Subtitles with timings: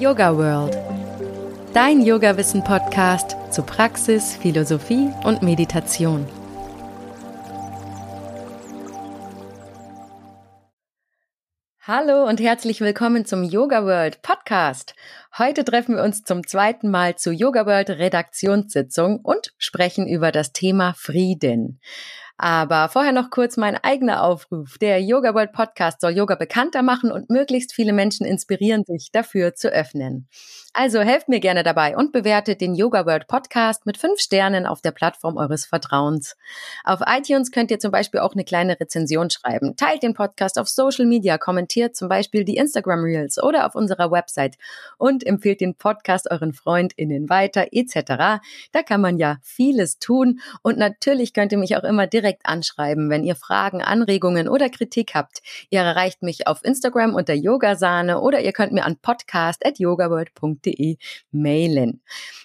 [0.00, 0.74] Yoga World.
[1.74, 6.26] Dein Yoga-Wissen-Podcast zu Praxis, Philosophie und Meditation.
[11.82, 14.94] Hallo und herzlich willkommen zum Yoga World Podcast.
[15.36, 20.54] Heute treffen wir uns zum zweiten Mal zur Yoga World Redaktionssitzung und sprechen über das
[20.54, 21.78] Thema Frieden.
[22.42, 24.78] Aber vorher noch kurz mein eigener Aufruf.
[24.78, 29.54] Der Yoga World Podcast soll Yoga bekannter machen und möglichst viele Menschen inspirieren, sich dafür
[29.54, 30.26] zu öffnen.
[30.72, 34.80] Also helft mir gerne dabei und bewertet den Yoga World Podcast mit fünf Sternen auf
[34.80, 36.34] der Plattform eures Vertrauens.
[36.82, 39.76] Auf iTunes könnt ihr zum Beispiel auch eine kleine Rezension schreiben.
[39.76, 44.10] Teilt den Podcast auf Social Media, kommentiert zum Beispiel die Instagram Reels oder auf unserer
[44.10, 44.56] Website
[44.96, 48.40] und empfehlt den Podcast euren FreundInnen weiter etc.
[48.72, 53.10] Da kann man ja vieles tun und natürlich könnt ihr mich auch immer direkt anschreiben,
[53.10, 55.40] wenn ihr Fragen, Anregungen oder Kritik habt.
[55.70, 60.96] Ihr erreicht mich auf Instagram unter Yogasahne oder ihr könnt mir an podcast@yogaworld.de
[61.30, 62.02] mailen.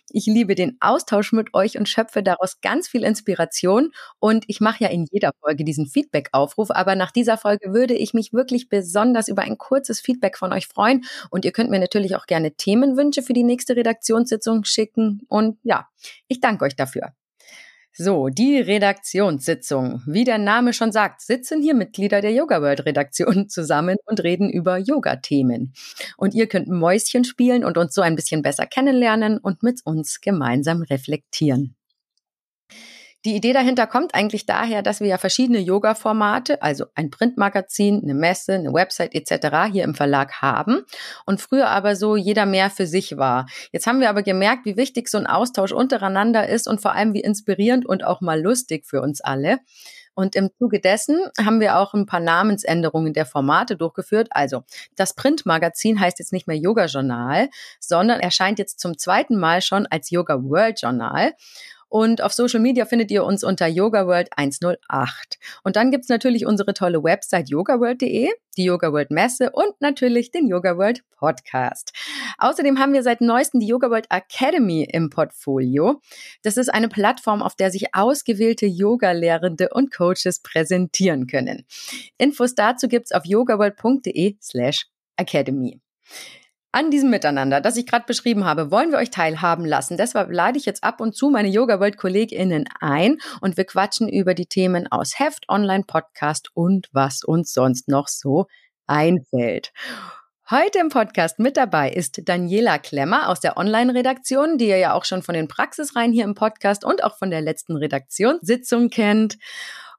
[0.09, 3.91] Ich liebe den Austausch mit euch und schöpfe daraus ganz viel Inspiration.
[4.19, 6.71] Und ich mache ja in jeder Folge diesen Feedback-Aufruf.
[6.71, 10.67] Aber nach dieser Folge würde ich mich wirklich besonders über ein kurzes Feedback von euch
[10.67, 11.05] freuen.
[11.31, 15.21] Und ihr könnt mir natürlich auch gerne Themenwünsche für die nächste Redaktionssitzung schicken.
[15.27, 15.87] Und ja,
[16.27, 17.13] ich danke euch dafür.
[17.97, 20.01] So, die Redaktionssitzung.
[20.05, 24.49] Wie der Name schon sagt, sitzen hier Mitglieder der Yoga World Redaktion zusammen und reden
[24.49, 25.73] über Yoga-Themen.
[26.17, 30.19] Und ihr könnt Mäuschen spielen und uns so ein bisschen besser kennenlernen und mit uns
[30.19, 31.77] gemeinsam reflektieren.
[33.25, 38.13] Die Idee dahinter kommt eigentlich daher, dass wir ja verschiedene Yoga-Formate, also ein Printmagazin, eine
[38.13, 39.71] Messe, eine Website etc.
[39.71, 40.83] hier im Verlag haben
[41.25, 43.47] und früher aber so jeder mehr für sich war.
[43.71, 47.15] Jetzt haben wir aber gemerkt, wie wichtig so ein Austausch untereinander ist und vor allem
[47.15, 49.57] wie inspirierend und auch mal lustig für uns alle.
[50.13, 54.29] Und im Zuge dessen haben wir auch ein paar Namensänderungen der Formate durchgeführt.
[54.31, 54.63] Also
[54.95, 59.87] das Printmagazin heißt jetzt nicht mehr Yoga Journal, sondern erscheint jetzt zum zweiten Mal schon
[59.87, 61.33] als Yoga World Journal.
[61.87, 65.37] Und auf Social Media findet ihr uns unter Yoga World 108.
[65.63, 70.47] Und dann gibt's natürlich unsere tolle Website yogaworld.de, die Yoga World Messe und natürlich den
[70.47, 71.93] Yoga World Podcast.
[72.37, 76.01] Außerdem haben wir seit neuestem die Yoga World Academy im Portfolio.
[76.43, 81.65] Das ist eine Plattform, auf der sich ausgewählte Yoga-Lehrende und Coaches präsentieren können.
[82.17, 85.81] Infos dazu gibt's auf yogaworld.de slash academy.
[86.75, 89.95] An diesem Miteinander, das ich gerade beschrieben habe, wollen wir euch teilhaben lassen.
[89.95, 94.09] Deshalb lade ich jetzt ab und zu meine Yoga World KollegInnen ein und wir quatschen
[94.09, 98.47] über die Themen aus Heft, Online, Podcast und was uns sonst noch so
[98.87, 99.71] einfällt.
[100.49, 105.05] Heute im Podcast mit dabei ist Daniela Klemmer aus der Online-Redaktion, die ihr ja auch
[105.05, 109.37] schon von den Praxisreihen hier im Podcast und auch von der letzten Redaktionssitzung kennt.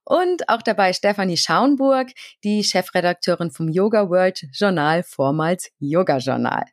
[0.09, 2.13] Und auch dabei Stefanie Schaunburg,
[2.45, 6.65] die Chefredakteurin vom Yoga World Journal, vormals Yoga Journal.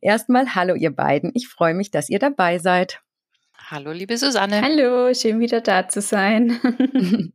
[0.00, 1.30] Erstmal hallo ihr beiden.
[1.34, 3.00] Ich freue mich, dass ihr dabei seid.
[3.68, 4.62] Hallo, liebe Susanne.
[4.62, 6.58] Hallo, schön wieder da zu sein.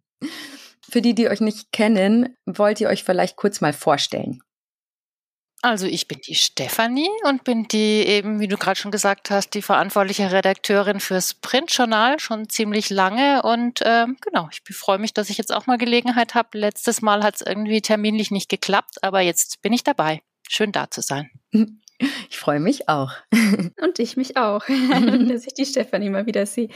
[0.82, 4.42] Für die, die euch nicht kennen, wollt ihr euch vielleicht kurz mal vorstellen.
[5.66, 9.56] Also ich bin die Stefanie und bin die eben, wie du gerade schon gesagt hast,
[9.56, 13.42] die verantwortliche Redakteurin fürs Printjournal schon ziemlich lange.
[13.42, 16.56] Und ähm, genau, ich freue mich, dass ich jetzt auch mal Gelegenheit habe.
[16.60, 20.22] Letztes Mal hat es irgendwie terminlich nicht geklappt, aber jetzt bin ich dabei.
[20.48, 21.32] Schön da zu sein.
[22.30, 23.12] Ich freue mich auch.
[23.82, 24.66] Und ich mich auch,
[25.30, 26.70] dass ich die Stefanie mal wieder sehe.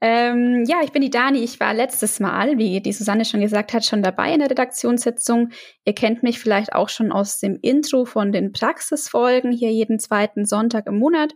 [0.00, 1.38] Ähm, ja, ich bin die Dani.
[1.38, 5.50] Ich war letztes Mal, wie die Susanne schon gesagt hat, schon dabei in der Redaktionssitzung.
[5.84, 10.44] Ihr kennt mich vielleicht auch schon aus dem Intro von den Praxisfolgen hier jeden zweiten
[10.44, 11.32] Sonntag im Monat.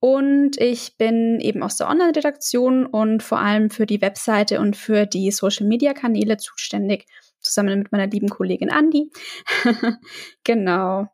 [0.00, 5.06] Und ich bin eben aus der Online-Redaktion und vor allem für die Webseite und für
[5.06, 7.06] die Social-Media-Kanäle zuständig,
[7.40, 9.10] zusammen mit meiner lieben Kollegin Andi.
[10.44, 11.08] genau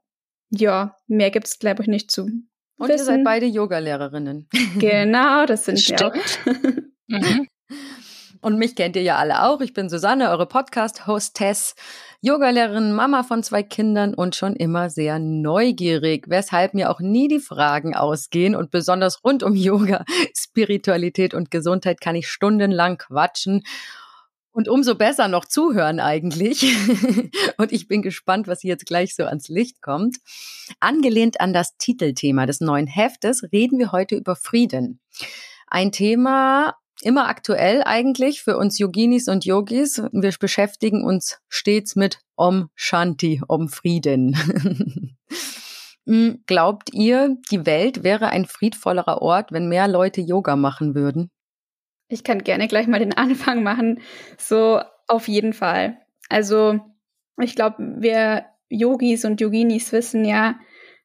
[0.51, 2.23] ja, mehr gibt es, glaube ich, nicht zu.
[2.77, 2.99] Und wissen.
[2.99, 4.49] ihr seid beide Yogalehrerinnen.
[4.79, 6.15] Genau, das sind wir auch.
[7.09, 7.47] mhm.
[8.43, 9.61] Und mich kennt ihr ja alle auch.
[9.61, 11.75] Ich bin Susanne, eure Podcast-Hostess,
[12.23, 17.39] Yogalehrerin, Mama von zwei Kindern und schon immer sehr neugierig, weshalb mir auch nie die
[17.39, 18.57] Fragen ausgehen.
[18.57, 23.63] Und besonders rund um Yoga, Spiritualität und Gesundheit kann ich stundenlang quatschen
[24.53, 26.63] und umso besser noch zuhören eigentlich.
[27.57, 30.19] und ich bin gespannt, was jetzt gleich so ans Licht kommt.
[30.81, 35.01] Angelehnt an das Titelthema des neuen Heftes reden wir heute über Frieden.
[35.67, 40.03] Ein Thema, immer aktuell eigentlich für uns Yoginis und Yogis.
[40.13, 45.17] Wir beschäftigen uns stets mit Om Shanti, Om Frieden.
[46.07, 51.31] Hm, glaubt ihr, die Welt wäre ein friedvollerer Ort, wenn mehr Leute Yoga machen würden?
[52.11, 54.01] Ich kann gerne gleich mal den Anfang machen.
[54.37, 55.97] So auf jeden Fall.
[56.29, 56.81] Also
[57.41, 60.59] ich glaube, wir Yogis und Yoginis wissen ja,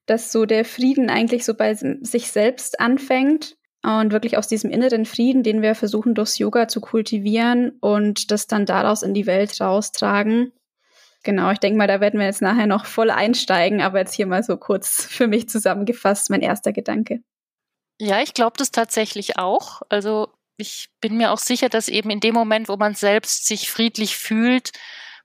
[0.04, 5.04] dass so der Frieden eigentlich so bei sich selbst anfängt und wirklich aus diesem inneren
[5.04, 9.60] Frieden, den wir versuchen durchs Yoga zu kultivieren und das dann daraus in die Welt
[9.60, 10.52] raustragen.
[11.24, 14.26] Genau, ich denke mal, da werden wir jetzt nachher noch voll einsteigen, aber jetzt hier
[14.26, 17.20] mal so kurz für mich zusammengefasst, mein erster Gedanke.
[18.00, 19.82] Ja, ich glaube das tatsächlich auch.
[19.88, 23.70] Also ich bin mir auch sicher, dass eben in dem Moment, wo man selbst sich
[23.70, 24.72] friedlich fühlt,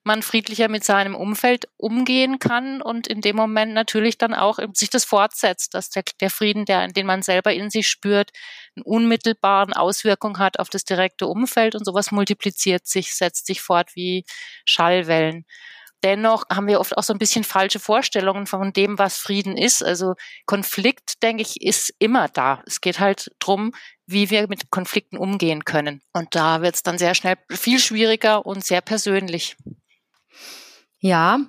[0.04, 4.90] man friedlicher mit seinem Umfeld umgehen kann und in dem Moment natürlich dann auch sich
[4.90, 8.32] das fortsetzt, dass der, der Frieden, der, den man selber in sich spürt,
[8.76, 13.96] eine unmittelbaren Auswirkung hat auf das direkte Umfeld und sowas multipliziert sich, setzt sich fort
[13.96, 14.26] wie
[14.66, 15.46] Schallwellen.
[16.04, 19.84] Dennoch haben wir oft auch so ein bisschen falsche Vorstellungen von dem, was Frieden ist.
[19.84, 20.16] Also
[20.48, 22.64] Konflikt, denke ich, ist immer da.
[22.66, 23.72] Es geht halt drum,
[24.12, 26.02] wie wir mit Konflikten umgehen können.
[26.14, 29.56] Und da wird es dann sehr schnell viel schwieriger und sehr persönlich.
[31.00, 31.40] Ja,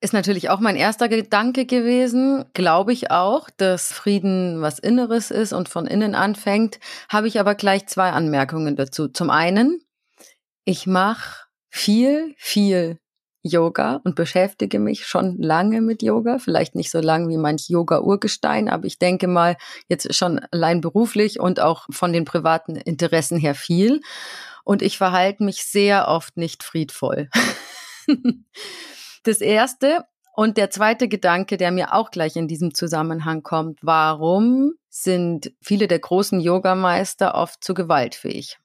[0.00, 2.44] ist natürlich auch mein erster Gedanke gewesen.
[2.54, 6.80] Glaube ich auch, dass Frieden was Inneres ist und von innen anfängt.
[7.08, 9.06] Habe ich aber gleich zwei Anmerkungen dazu.
[9.08, 9.80] Zum einen,
[10.64, 12.98] ich mache viel, viel
[13.42, 16.38] Yoga und beschäftige mich schon lange mit Yoga.
[16.38, 19.56] Vielleicht nicht so lang wie manch Yoga-Urgestein, aber ich denke mal
[19.88, 24.00] jetzt schon allein beruflich und auch von den privaten Interessen her viel.
[24.64, 27.28] Und ich verhalte mich sehr oft nicht friedvoll.
[29.24, 30.04] das erste
[30.34, 35.88] und der zweite Gedanke, der mir auch gleich in diesem Zusammenhang kommt, warum sind viele
[35.88, 38.58] der großen Yogameister oft zu gewaltfähig?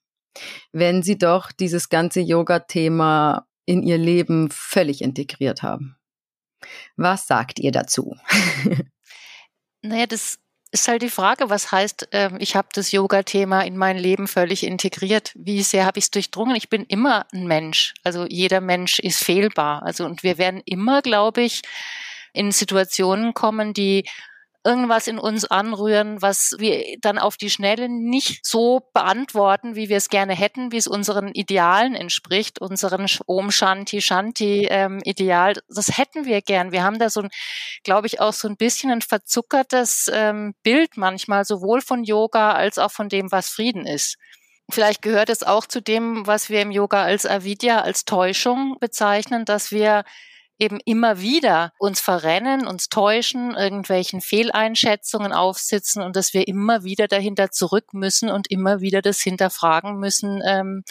[0.71, 5.97] Wenn sie doch dieses ganze Yoga-Thema in ihr Leben völlig integriert haben.
[6.95, 8.15] Was sagt ihr dazu?
[9.81, 10.39] naja, das
[10.71, 14.63] ist halt die Frage, was heißt, äh, ich habe das Yoga-Thema in mein Leben völlig
[14.63, 15.33] integriert.
[15.35, 16.55] Wie sehr habe ich es durchdrungen?
[16.55, 17.93] Ich bin immer ein Mensch.
[18.03, 19.83] Also jeder Mensch ist fehlbar.
[19.83, 21.61] Also und wir werden immer, glaube ich,
[22.33, 24.05] in Situationen kommen, die
[24.67, 29.95] irgendwas in uns anrühren, was wir dann auf die Schnelle nicht so beantworten, wie wir
[29.95, 35.53] es gerne hätten, wie es unseren Idealen entspricht, unseren Om Shanti Shanti ähm, Ideal.
[35.69, 36.73] Das hätten wir gern.
[36.73, 37.29] Wir haben da so ein,
[37.83, 42.77] glaube ich, auch so ein bisschen ein verzuckertes ähm, Bild manchmal, sowohl von Yoga als
[42.77, 44.17] auch von dem, was Frieden ist.
[44.69, 49.45] Vielleicht gehört es auch zu dem, was wir im Yoga als Avidya, als Täuschung bezeichnen,
[49.45, 50.03] dass wir
[50.59, 57.07] eben immer wieder uns verrennen, uns täuschen, irgendwelchen Fehleinschätzungen aufsitzen und dass wir immer wieder
[57.07, 60.83] dahinter zurück müssen und immer wieder das hinterfragen müssen, ähm,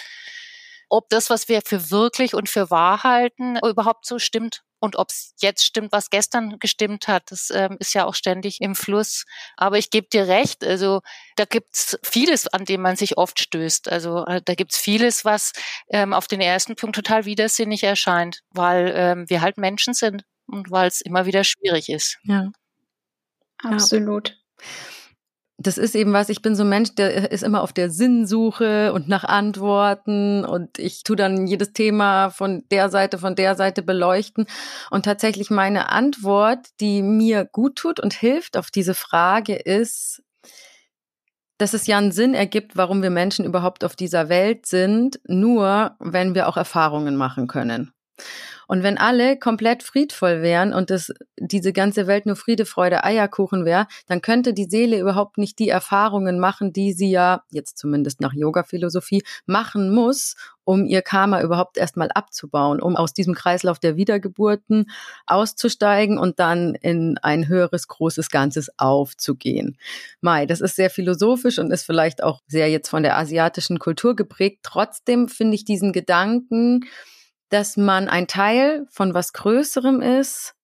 [0.88, 5.10] ob das, was wir für wirklich und für wahr halten, überhaupt so stimmt und ob
[5.10, 9.24] es jetzt stimmt, was gestern gestimmt hat, das ähm, ist ja auch ständig im Fluss.
[9.56, 11.00] Aber ich gebe dir recht, also
[11.36, 13.90] da gibt's vieles, an dem man sich oft stößt.
[13.90, 15.52] Also äh, da gibt's vieles, was
[15.88, 20.70] ähm, auf den ersten Punkt total widersinnig erscheint, weil ähm, wir halt Menschen sind und
[20.70, 22.18] weil es immer wieder schwierig ist.
[22.24, 22.50] Ja.
[23.62, 24.30] Absolut.
[24.30, 24.36] Ja
[25.58, 28.92] das ist eben was, ich bin so ein Mensch, der ist immer auf der Sinnsuche
[28.92, 33.82] und nach Antworten und ich tu dann jedes Thema von der Seite, von der Seite
[33.82, 34.46] beleuchten.
[34.90, 40.22] Und tatsächlich meine Antwort, die mir gut tut und hilft auf diese Frage ist,
[41.56, 45.96] dass es ja einen Sinn ergibt, warum wir Menschen überhaupt auf dieser Welt sind, nur
[46.00, 47.92] wenn wir auch Erfahrungen machen können.
[48.66, 53.64] Und wenn alle komplett friedvoll wären und das, diese ganze Welt nur Friede, Freude, Eierkuchen
[53.64, 58.20] wäre, dann könnte die Seele überhaupt nicht die Erfahrungen machen, die sie ja, jetzt zumindest
[58.20, 63.96] nach Yoga-Philosophie, machen muss, um ihr Karma überhaupt erstmal abzubauen, um aus diesem Kreislauf der
[63.96, 64.90] Wiedergeburten
[65.24, 69.78] auszusteigen und dann in ein höheres, großes Ganzes aufzugehen.
[70.20, 74.16] Mai, das ist sehr philosophisch und ist vielleicht auch sehr jetzt von der asiatischen Kultur
[74.16, 74.60] geprägt.
[74.64, 76.84] Trotzdem finde ich diesen Gedanken,
[77.48, 80.54] dass man ein Teil von was Größerem ist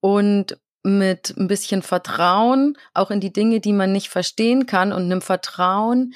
[0.00, 5.04] und mit ein bisschen Vertrauen auch in die Dinge, die man nicht verstehen kann und
[5.04, 6.14] einem Vertrauen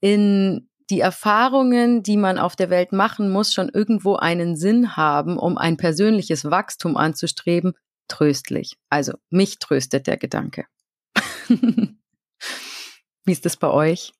[0.00, 5.38] in die Erfahrungen, die man auf der Welt machen muss, schon irgendwo einen Sinn haben,
[5.38, 7.72] um ein persönliches Wachstum anzustreben,
[8.06, 8.76] tröstlich.
[8.90, 10.66] Also mich tröstet der Gedanke.
[11.48, 14.12] Wie ist das bei euch?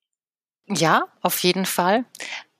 [0.66, 2.06] Ja, auf jeden Fall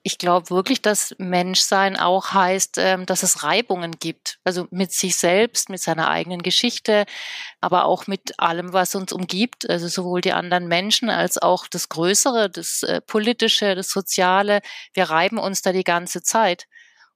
[0.07, 4.39] ich glaube wirklich, dass Menschsein auch heißt, ähm, dass es Reibungen gibt.
[4.45, 7.07] Also mit sich selbst, mit seiner eigenen Geschichte,
[7.63, 9.69] aber auch mit allem, was uns umgibt.
[9.69, 14.61] Also sowohl die anderen Menschen als auch das Größere, das äh, Politische, das Soziale.
[14.93, 16.67] Wir reiben uns da die ganze Zeit.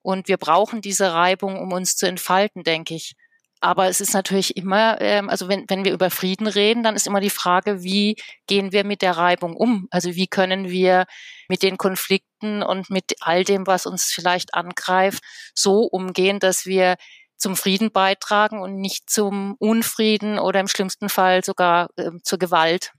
[0.00, 3.16] Und wir brauchen diese Reibung, um uns zu entfalten, denke ich.
[3.60, 7.06] Aber es ist natürlich immer, ähm, also wenn, wenn wir über Frieden reden, dann ist
[7.06, 9.88] immer die Frage, wie gehen wir mit der Reibung um?
[9.90, 11.06] Also wie können wir
[11.48, 15.24] mit den Konflikten und mit all dem, was uns vielleicht angreift,
[15.54, 16.96] so umgehen, dass wir
[17.36, 22.92] zum Frieden beitragen und nicht zum Unfrieden oder im schlimmsten Fall sogar äh, zur Gewalt.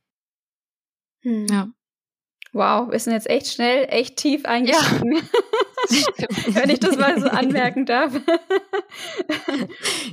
[1.21, 1.47] Hm.
[1.49, 1.67] Ja.
[2.51, 5.15] Wow, wir sind jetzt echt schnell, echt tief eingestiegen.
[5.15, 5.21] Ja.
[6.47, 8.13] Wenn ich das mal so anmerken darf.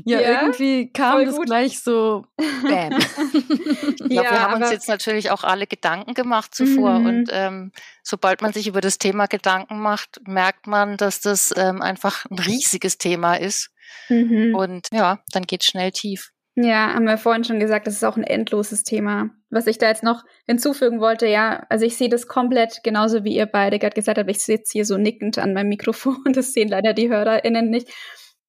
[0.04, 2.98] ja, ja, irgendwie kam es gleich so bam.
[3.32, 7.00] ich glaube, ja, wir haben uns jetzt natürlich auch alle Gedanken gemacht zuvor.
[7.00, 7.06] Mhm.
[7.06, 11.82] Und ähm, sobald man sich über das Thema Gedanken macht, merkt man, dass das ähm,
[11.82, 13.70] einfach ein riesiges Thema ist.
[14.08, 14.54] Mhm.
[14.54, 16.30] Und ja, dann geht schnell tief.
[16.58, 19.28] Ja, haben wir vorhin schon gesagt, das ist auch ein endloses Thema.
[19.50, 23.36] Was ich da jetzt noch hinzufügen wollte, ja, also ich sehe das komplett genauso wie
[23.36, 24.30] ihr beide gerade gesagt habt.
[24.30, 27.92] Ich sitze hier so nickend an meinem Mikrofon, das sehen leider die HörerInnen nicht.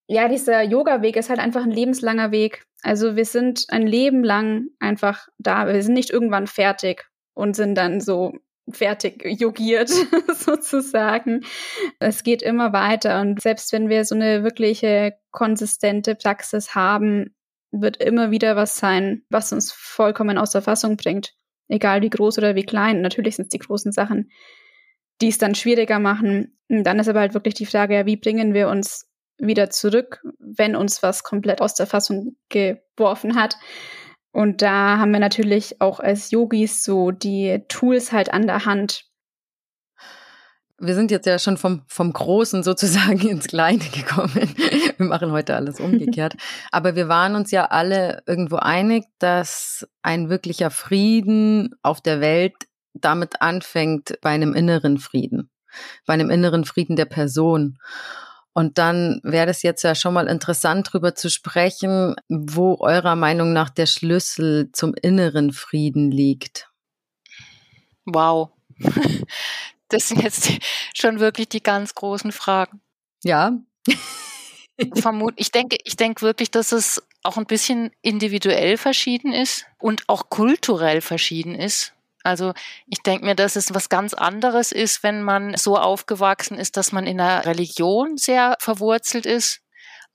[0.08, 2.66] Ja, dieser Yoga-Weg ist halt einfach ein lebenslanger Weg.
[2.82, 5.68] Also wir sind ein Leben lang einfach da.
[5.68, 8.34] Wir sind nicht irgendwann fertig und sind dann so
[8.70, 9.90] fertig yogiert
[10.34, 11.42] sozusagen.
[12.00, 17.36] Es geht immer weiter und selbst wenn wir so eine wirkliche konsistente Praxis haben,
[17.72, 21.34] wird immer wieder was sein, was uns vollkommen aus der Fassung bringt.
[21.68, 23.02] Egal wie groß oder wie klein.
[23.02, 24.32] Natürlich sind es die großen Sachen,
[25.22, 26.58] die es dann schwieriger machen.
[26.70, 30.22] Und dann ist aber halt wirklich die Frage, ja, wie bringen wir uns wieder zurück,
[30.40, 33.56] wenn uns was komplett aus der Fassung geworfen hat.
[34.32, 39.06] Und da haben wir natürlich auch als Yogis so die Tools halt an der Hand,
[40.80, 44.54] wir sind jetzt ja schon vom, vom Großen sozusagen ins Kleine gekommen.
[44.98, 46.36] Wir machen heute alles umgekehrt.
[46.72, 52.54] Aber wir waren uns ja alle irgendwo einig, dass ein wirklicher Frieden auf der Welt
[52.94, 55.50] damit anfängt bei einem inneren Frieden,
[56.06, 57.80] bei einem inneren Frieden der Person.
[58.54, 63.54] Und dann wäre es jetzt ja schon mal interessant, darüber zu sprechen, wo eurer Meinung
[63.54, 66.72] nach der Schlüssel zum inneren Frieden liegt.
[68.06, 68.50] Wow.
[69.90, 70.52] Das sind jetzt
[70.94, 72.82] schon wirklich die ganz großen Fragen.
[73.24, 73.54] Ja.
[74.96, 80.04] Vermut, ich denke, ich denke wirklich, dass es auch ein bisschen individuell verschieden ist und
[80.08, 81.94] auch kulturell verschieden ist.
[82.24, 82.54] Also
[82.88, 86.92] ich denke mir, dass es was ganz anderes ist, wenn man so aufgewachsen ist, dass
[86.92, 89.62] man in einer Religion sehr verwurzelt ist,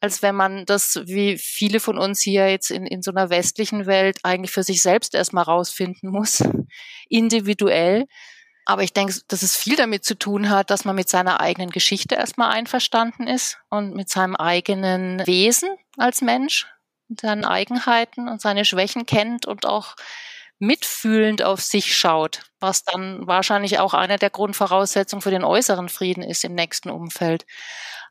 [0.01, 3.87] als wenn man das, wie viele von uns hier jetzt in, in so einer westlichen
[3.87, 6.43] Welt, eigentlich für sich selbst erstmal rausfinden muss,
[7.09, 8.07] individuell.
[8.65, 11.71] Aber ich denke, dass es viel damit zu tun hat, dass man mit seiner eigenen
[11.71, 16.67] Geschichte erstmal einverstanden ist und mit seinem eigenen Wesen als Mensch,
[17.21, 19.97] seinen Eigenheiten und seine Schwächen kennt und auch
[20.59, 26.23] mitfühlend auf sich schaut, was dann wahrscheinlich auch eine der Grundvoraussetzungen für den äußeren Frieden
[26.23, 27.45] ist im nächsten Umfeld.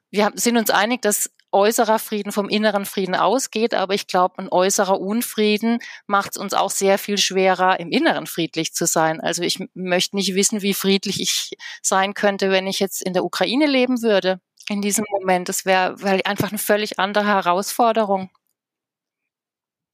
[0.09, 4.49] Wir sind uns einig, dass äußerer Frieden vom inneren Frieden ausgeht, aber ich glaube, ein
[4.49, 9.21] äußerer Unfrieden macht es uns auch sehr viel schwerer, im Inneren friedlich zu sein.
[9.21, 13.25] Also ich möchte nicht wissen, wie friedlich ich sein könnte, wenn ich jetzt in der
[13.25, 14.39] Ukraine leben würde
[14.69, 15.49] in diesem Moment.
[15.49, 18.29] Das wäre einfach eine völlig andere Herausforderung.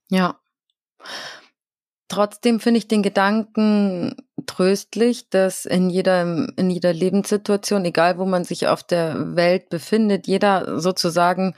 [0.09, 0.39] Ja.
[2.07, 4.15] Trotzdem finde ich den Gedanken
[4.47, 10.27] tröstlich, dass in jeder, in jeder Lebenssituation, egal wo man sich auf der Welt befindet,
[10.27, 11.55] jeder sozusagen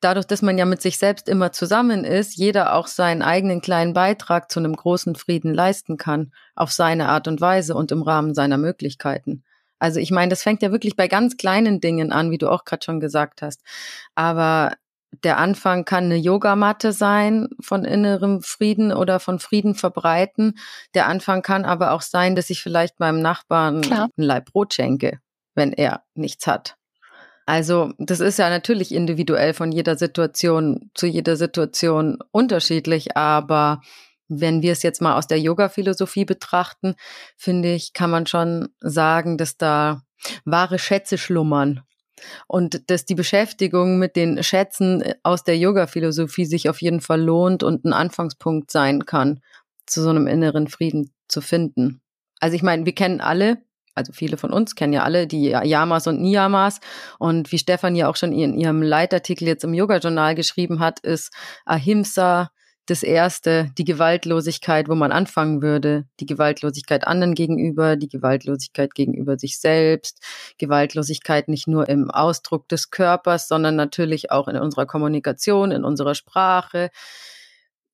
[0.00, 3.94] dadurch, dass man ja mit sich selbst immer zusammen ist, jeder auch seinen eigenen kleinen
[3.94, 8.34] Beitrag zu einem großen Frieden leisten kann, auf seine Art und Weise und im Rahmen
[8.34, 9.44] seiner Möglichkeiten.
[9.78, 12.64] Also ich meine, das fängt ja wirklich bei ganz kleinen Dingen an, wie du auch
[12.64, 13.62] gerade schon gesagt hast.
[14.14, 14.72] Aber
[15.24, 20.58] der Anfang kann eine Yogamatte sein von innerem Frieden oder von Frieden verbreiten.
[20.94, 24.08] Der Anfang kann aber auch sein, dass ich vielleicht meinem Nachbarn Klar.
[24.16, 25.18] ein Leib Brot schenke,
[25.54, 26.76] wenn er nichts hat.
[27.46, 33.80] Also das ist ja natürlich individuell von jeder Situation zu jeder Situation unterschiedlich, aber
[34.28, 36.94] wenn wir es jetzt mal aus der Yoga-Philosophie betrachten,
[37.38, 40.02] finde ich, kann man schon sagen, dass da
[40.44, 41.80] wahre Schätze schlummern
[42.46, 47.62] und dass die Beschäftigung mit den Schätzen aus der Yoga-Philosophie sich auf jeden Fall lohnt
[47.62, 49.40] und ein Anfangspunkt sein kann,
[49.86, 52.00] zu so einem inneren Frieden zu finden.
[52.40, 53.58] Also ich meine, wir kennen alle,
[53.98, 56.78] also viele von uns kennen ja alle die Yamas und Niyamas.
[57.18, 61.32] Und wie Stefan ja auch schon in ihrem Leitartikel jetzt im Yoga-Journal geschrieben hat, ist
[61.64, 62.50] Ahimsa,
[62.88, 69.38] das erste, die Gewaltlosigkeit, wo man anfangen würde, die Gewaltlosigkeit anderen gegenüber, die Gewaltlosigkeit gegenüber
[69.38, 70.24] sich selbst,
[70.56, 76.14] Gewaltlosigkeit nicht nur im Ausdruck des Körpers, sondern natürlich auch in unserer Kommunikation, in unserer
[76.14, 76.90] Sprache,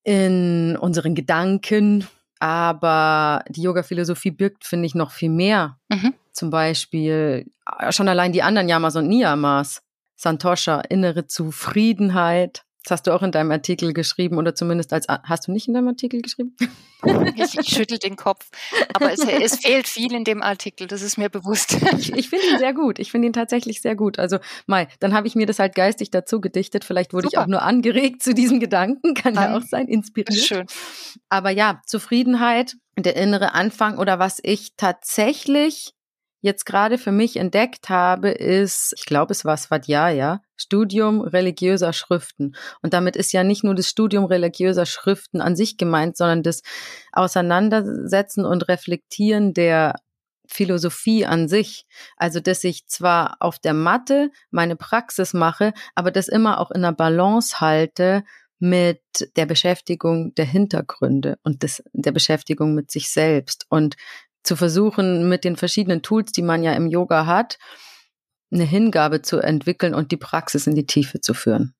[0.04, 2.06] in unseren Gedanken.
[2.38, 5.78] Aber die Yoga-Philosophie birgt, finde ich, noch viel mehr.
[5.88, 6.14] Mhm.
[6.32, 7.46] Zum Beispiel
[7.90, 9.82] schon allein die anderen Yamas und Niyamas.
[10.16, 15.48] Santosha, innere Zufriedenheit, Das hast du auch in deinem Artikel geschrieben oder zumindest als, hast
[15.48, 16.56] du nicht in deinem Artikel geschrieben?
[17.36, 18.48] Ich, ich schüttel den Kopf.
[18.94, 21.76] Aber es, es, fehlt viel in dem Artikel, das ist mir bewusst.
[21.98, 22.98] Ich, ich finde ihn sehr gut.
[22.98, 24.18] Ich finde ihn tatsächlich sehr gut.
[24.18, 26.82] Also, Mai, dann habe ich mir das halt geistig dazu gedichtet.
[26.82, 27.40] Vielleicht wurde Super.
[27.40, 29.12] ich auch nur angeregt zu diesem Gedanken.
[29.12, 30.42] Kann dann, ja auch sein, inspiriert.
[30.42, 30.66] Schön.
[31.28, 35.92] Aber ja, Zufriedenheit, der innere Anfang oder was ich tatsächlich
[36.44, 42.54] jetzt gerade für mich entdeckt habe, ist, ich glaube, es war Svadhyaya, Studium religiöser Schriften.
[42.82, 46.60] Und damit ist ja nicht nur das Studium religiöser Schriften an sich gemeint, sondern das
[47.12, 49.94] Auseinandersetzen und Reflektieren der
[50.46, 51.86] Philosophie an sich.
[52.18, 56.84] Also, dass ich zwar auf der Matte meine Praxis mache, aber das immer auch in
[56.84, 58.22] einer Balance halte
[58.58, 59.00] mit
[59.36, 63.66] der Beschäftigung der Hintergründe und des, der Beschäftigung mit sich selbst.
[63.68, 63.96] Und
[64.44, 67.58] zu versuchen, mit den verschiedenen Tools, die man ja im Yoga hat,
[68.52, 71.74] eine Hingabe zu entwickeln und die Praxis in die Tiefe zu führen.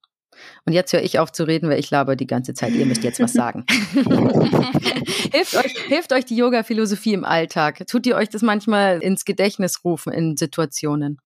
[0.64, 2.72] Und jetzt höre ich auf zu reden, weil ich laber die ganze Zeit.
[2.72, 3.64] Ihr müsst jetzt was sagen.
[5.32, 7.86] hilft, euch, hilft euch die Yoga-Philosophie im Alltag?
[7.86, 11.18] Tut ihr euch das manchmal ins Gedächtnis rufen in Situationen?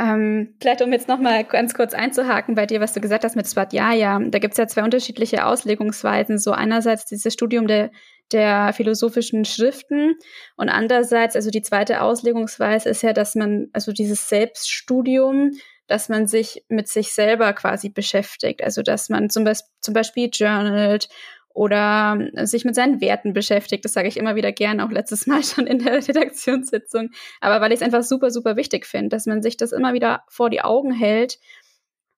[0.00, 3.46] Ähm, vielleicht um jetzt nochmal ganz kurz einzuhaken bei dir, was du gesagt hast mit
[3.46, 4.18] Svadhyaya.
[4.28, 6.38] Da gibt es ja zwei unterschiedliche Auslegungsweisen.
[6.38, 7.92] So einerseits dieses Studium der
[8.34, 10.16] der philosophischen Schriften.
[10.56, 15.52] Und andererseits, also die zweite Auslegungsweise ist ja, dass man, also dieses Selbststudium,
[15.86, 18.62] dass man sich mit sich selber quasi beschäftigt.
[18.62, 21.08] Also dass man zum, Be zum Beispiel journalt
[21.54, 23.84] oder sich mit seinen Werten beschäftigt.
[23.84, 27.10] Das sage ich immer wieder gern, auch letztes Mal schon in der Redaktionssitzung.
[27.40, 30.24] Aber weil ich es einfach super, super wichtig finde, dass man sich das immer wieder
[30.28, 31.38] vor die Augen hält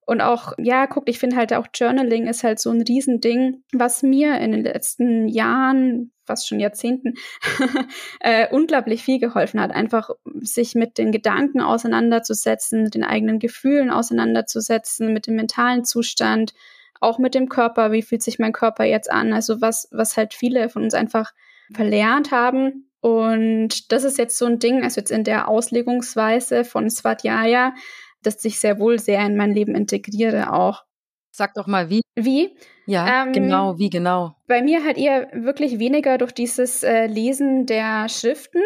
[0.06, 4.04] und auch, ja, guckt, ich finde halt auch Journaling ist halt so ein Riesending, was
[4.04, 7.14] mir in den letzten Jahren, fast schon Jahrzehnten,
[8.20, 9.72] äh, unglaublich viel geholfen hat.
[9.72, 10.10] Einfach
[10.40, 16.54] sich mit den Gedanken auseinanderzusetzen, mit den eigenen Gefühlen auseinanderzusetzen, mit dem mentalen Zustand,
[17.00, 19.32] auch mit dem Körper, wie fühlt sich mein Körper jetzt an?
[19.32, 21.32] Also was, was halt viele von uns einfach
[21.74, 22.90] verlernt haben.
[23.00, 27.74] Und das ist jetzt so ein Ding, also jetzt in der Auslegungsweise von Svadhyaya,
[28.22, 30.84] das ich sehr wohl sehr in mein Leben integriere auch.
[31.30, 32.00] Sag doch mal, wie.
[32.14, 32.56] Wie?
[32.86, 34.36] Ja, ähm, genau, wie genau.
[34.46, 38.62] Bei mir halt eher wirklich weniger durch dieses äh, Lesen der Schriften.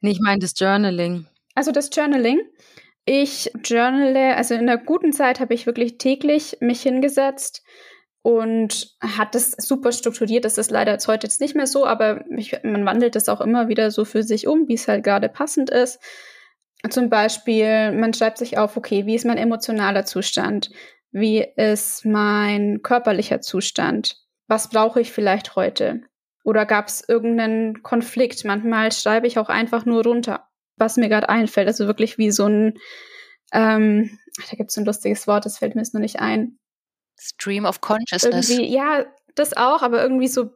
[0.00, 1.26] Nee, ich meine das Journaling.
[1.54, 2.40] Also das Journaling.
[3.04, 7.64] Ich journale, also in der guten Zeit habe ich wirklich täglich mich hingesetzt
[8.22, 10.44] und hat das super strukturiert.
[10.44, 13.40] Das ist leider jetzt heute jetzt nicht mehr so, aber ich, man wandelt das auch
[13.40, 15.98] immer wieder so für sich um, wie es halt gerade passend ist.
[16.88, 20.70] Zum Beispiel, man schreibt sich auf, okay, wie ist mein emotionaler Zustand?
[21.12, 24.16] Wie ist mein körperlicher Zustand?
[24.48, 26.02] Was brauche ich vielleicht heute?
[26.44, 28.44] Oder gab es irgendeinen Konflikt?
[28.44, 31.68] Manchmal schreibe ich auch einfach nur runter, was mir gerade einfällt.
[31.68, 32.78] Also wirklich wie so ein,
[33.52, 34.18] ähm,
[34.50, 36.58] da gibt es ein lustiges Wort, das fällt mir jetzt nur nicht ein.
[37.20, 38.50] Stream of Consciousness.
[38.50, 39.04] Irgendwie, ja,
[39.36, 40.50] das auch, aber irgendwie so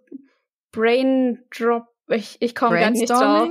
[0.73, 1.85] Brain Drop.
[2.09, 3.51] Ich, ich komme gar nicht drauf.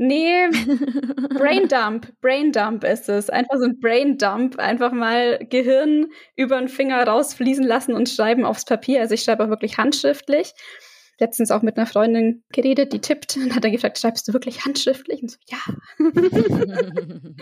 [0.00, 0.46] Nee,
[1.34, 2.12] Braindump.
[2.20, 3.28] Braindump ist es.
[3.30, 4.58] Einfach so ein Braindump.
[4.58, 6.06] Einfach mal Gehirn
[6.36, 9.00] über den Finger rausfließen lassen und schreiben aufs Papier.
[9.00, 10.54] Also ich schreibe auch wirklich handschriftlich.
[11.18, 14.64] Letztens auch mit einer Freundin geredet, die tippt und hat dann gefragt, schreibst du wirklich
[14.64, 15.20] handschriftlich?
[15.20, 15.58] Und so, ja.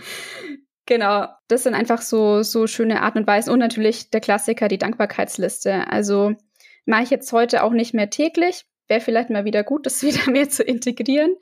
[0.87, 1.27] genau.
[1.49, 3.53] Das sind einfach so, so schöne Arten und Weisen.
[3.53, 5.88] Und natürlich der Klassiker, die Dankbarkeitsliste.
[5.88, 6.33] Also
[6.87, 10.31] mache ich jetzt heute auch nicht mehr täglich wäre vielleicht mal wieder gut, das wieder
[10.31, 11.37] mehr zu integrieren.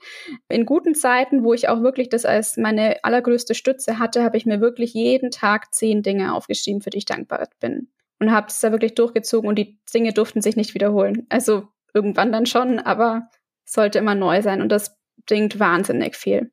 [0.49, 4.45] In guten Zeiten, wo ich auch wirklich das als meine allergrößte Stütze hatte, habe ich
[4.45, 7.89] mir wirklich jeden Tag zehn Dinge aufgeschrieben, für die ich dankbar bin.
[8.19, 11.25] Und habe es da wirklich durchgezogen und die Dinge durften sich nicht wiederholen.
[11.29, 13.29] Also irgendwann dann schon, aber
[13.65, 16.51] sollte immer neu sein und das bringt wahnsinnig viel.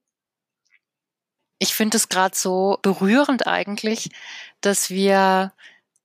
[1.58, 4.10] Ich finde es gerade so berührend eigentlich,
[4.60, 5.52] dass wir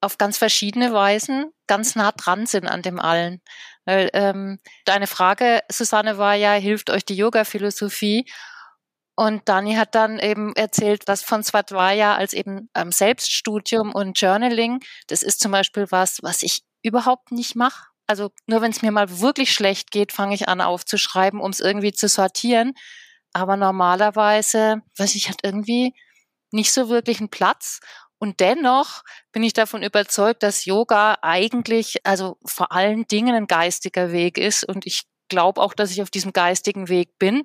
[0.02, 3.42] auf ganz verschiedene Weisen ganz nah dran sind an dem allen.
[3.88, 8.30] Weil ähm, deine Frage, Susanne, war ja, hilft euch die Yoga-Philosophie?
[9.16, 14.82] Und Dani hat dann eben erzählt, dass von Swadvaya als eben ähm, Selbststudium und Journaling,
[15.08, 17.86] das ist zum Beispiel was, was ich überhaupt nicht mache.
[18.08, 21.62] Also nur wenn es mir mal wirklich schlecht geht, fange ich an aufzuschreiben, um es
[21.62, 22.74] irgendwie zu sortieren.
[23.32, 25.94] Aber normalerweise, weiß ich, hat irgendwie
[26.52, 27.80] nicht so wirklich einen Platz.
[28.20, 34.12] Und dennoch bin ich davon überzeugt, dass Yoga eigentlich, also vor allen Dingen ein geistiger
[34.12, 34.64] Weg ist.
[34.64, 37.44] Und ich glaube auch, dass ich auf diesem geistigen Weg bin.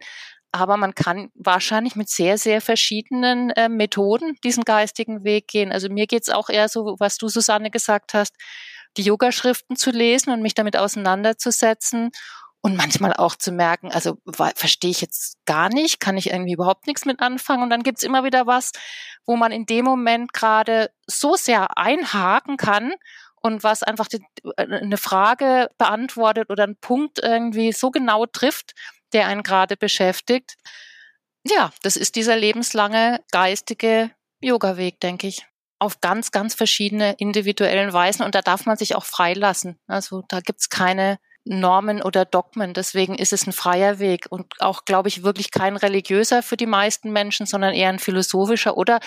[0.52, 5.72] Aber man kann wahrscheinlich mit sehr, sehr verschiedenen äh, Methoden diesen geistigen Weg gehen.
[5.72, 8.34] Also mir geht's auch eher so, was du, Susanne, gesagt hast,
[8.98, 12.10] die Yogaschriften zu lesen und mich damit auseinanderzusetzen
[12.62, 14.18] und manchmal auch zu merken, also
[14.54, 17.64] verstehe ich jetzt gar nicht, kann ich irgendwie überhaupt nichts mit anfangen.
[17.64, 18.70] Und dann gibt's immer wieder was,
[19.26, 22.94] wo man in dem Moment gerade so sehr einhaken kann
[23.42, 24.24] und was einfach die,
[24.56, 28.74] äh, eine Frage beantwortet oder einen Punkt irgendwie so genau trifft,
[29.12, 30.54] der einen gerade beschäftigt.
[31.44, 35.46] Ja, das ist dieser lebenslange geistige Yoga-Weg, denke ich.
[35.80, 38.24] Auf ganz, ganz verschiedene individuellen Weisen.
[38.24, 39.80] Und da darf man sich auch freilassen.
[39.88, 42.72] Also da gibt's keine Normen oder Dogmen.
[42.72, 46.66] Deswegen ist es ein freier Weg und auch, glaube ich, wirklich kein religiöser für die
[46.66, 49.00] meisten Menschen, sondern eher ein philosophischer oder,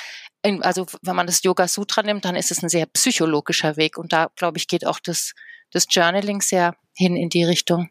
[0.44, 3.98] in, also wenn man das Yoga Sutra nimmt, dann ist es ein sehr psychologischer Weg
[3.98, 5.34] und da, glaube ich, geht auch das,
[5.72, 7.90] das Journaling sehr hin in die Richtung.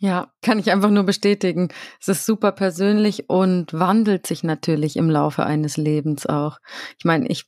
[0.00, 1.70] Ja, kann ich einfach nur bestätigen.
[2.00, 6.58] Es ist super persönlich und wandelt sich natürlich im Laufe eines Lebens auch.
[6.98, 7.46] Ich meine, ich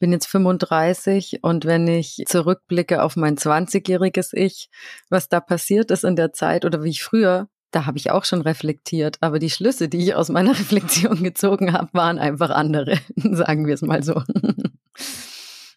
[0.00, 4.68] bin jetzt 35 und wenn ich zurückblicke auf mein 20-jähriges Ich,
[5.10, 8.24] was da passiert ist in der Zeit oder wie ich früher, da habe ich auch
[8.24, 9.18] schon reflektiert.
[9.20, 13.74] Aber die Schlüsse, die ich aus meiner Reflexion gezogen habe, waren einfach andere, sagen wir
[13.74, 14.22] es mal so.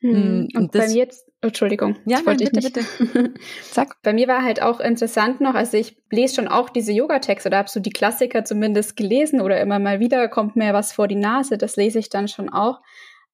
[0.01, 0.13] Hm.
[0.15, 0.49] hm.
[0.53, 1.97] Und, und bei mir jetzt, Entschuldigung.
[2.05, 3.33] Ja, nein, bitte, bitte.
[3.71, 3.97] Zack.
[4.01, 7.57] Bei mir war halt auch interessant noch, also ich lese schon auch diese Yoga-Texte oder
[7.59, 11.15] habe so die Klassiker zumindest gelesen oder immer mal wieder kommt mir was vor die
[11.15, 12.81] Nase, das lese ich dann schon auch.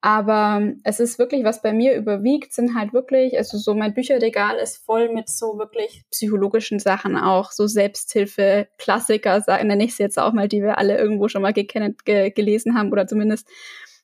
[0.04, 4.58] Aber es ist wirklich, was bei mir überwiegt, sind halt wirklich, also so mein Bücherregal
[4.58, 10.18] ist voll mit so wirklich psychologischen Sachen auch, so Selbsthilfe, Klassiker, nenne ich es jetzt
[10.18, 13.48] auch mal, die wir alle irgendwo schon mal ge gelesen haben oder zumindest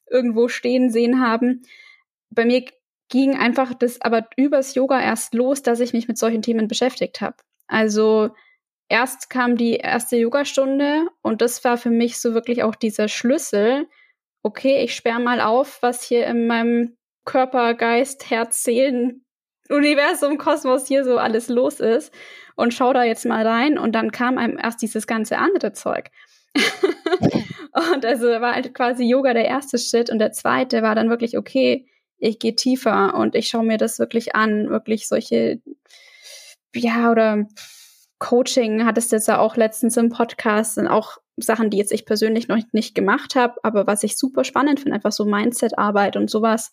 [0.10, 1.64] irgendwo stehen sehen haben
[2.30, 2.64] bei mir
[3.10, 7.22] ging einfach das aber übers Yoga erst los, dass ich mich mit solchen Themen beschäftigt
[7.22, 7.38] habe.
[7.68, 8.32] Also
[8.90, 13.88] erst kam die erste Yogastunde und das war für mich so wirklich auch dieser Schlüssel.
[14.44, 19.26] Okay, ich sperre mal auf, was hier in meinem Körper, Geist, Herz, Seelen,
[19.70, 22.14] Universum, Kosmos hier so alles los ist
[22.56, 26.10] und schau da jetzt mal rein und dann kam einem erst dieses ganze andere Zeug.
[27.94, 31.38] und also war halt quasi Yoga der erste Schritt und der zweite war dann wirklich
[31.38, 31.86] okay,
[32.20, 35.62] ich gehe tiefer und ich schaue mir das wirklich an, wirklich solche,
[36.76, 37.46] ja, oder
[38.20, 42.48] Coaching hattest jetzt ja auch letztens im Podcast, sind auch Sachen, die jetzt ich persönlich
[42.48, 46.72] noch nicht gemacht habe, aber was ich super spannend finde, einfach so Mindset-Arbeit und sowas.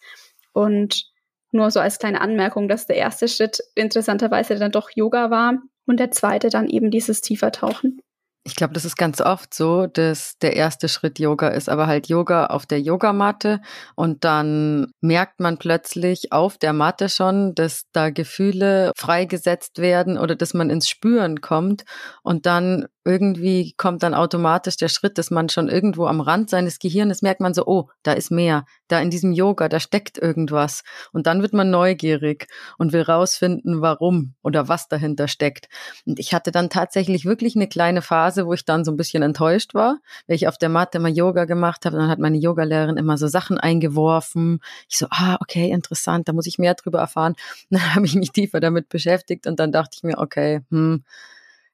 [0.52, 1.04] Und
[1.52, 6.00] nur so als kleine Anmerkung, dass der erste Schritt interessanterweise dann doch Yoga war und
[6.00, 8.00] der zweite dann eben dieses Tiefertauchen.
[8.46, 12.08] Ich glaube, das ist ganz oft so, dass der erste Schritt Yoga ist, aber halt
[12.08, 13.62] Yoga auf der Yogamatte.
[13.94, 20.36] Und dann merkt man plötzlich auf der Matte schon, dass da Gefühle freigesetzt werden oder
[20.36, 21.84] dass man ins Spüren kommt.
[22.22, 26.78] Und dann irgendwie kommt dann automatisch der Schritt, dass man schon irgendwo am Rand seines
[26.78, 30.82] Gehirnes merkt man so, oh, da ist mehr, da in diesem Yoga, da steckt irgendwas.
[31.12, 35.68] Und dann wird man neugierig und will rausfinden, warum oder was dahinter steckt.
[36.06, 39.22] Und ich hatte dann tatsächlich wirklich eine kleine Phase, wo ich dann so ein bisschen
[39.22, 41.96] enttäuscht war, weil ich auf der Matte immer Yoga gemacht habe.
[41.96, 44.60] Und dann hat meine Yogalehrerin immer so Sachen eingeworfen.
[44.88, 47.34] Ich so, ah, okay, interessant, da muss ich mehr drüber erfahren.
[47.70, 51.04] Und dann habe ich mich tiefer damit beschäftigt und dann dachte ich mir, okay, hm,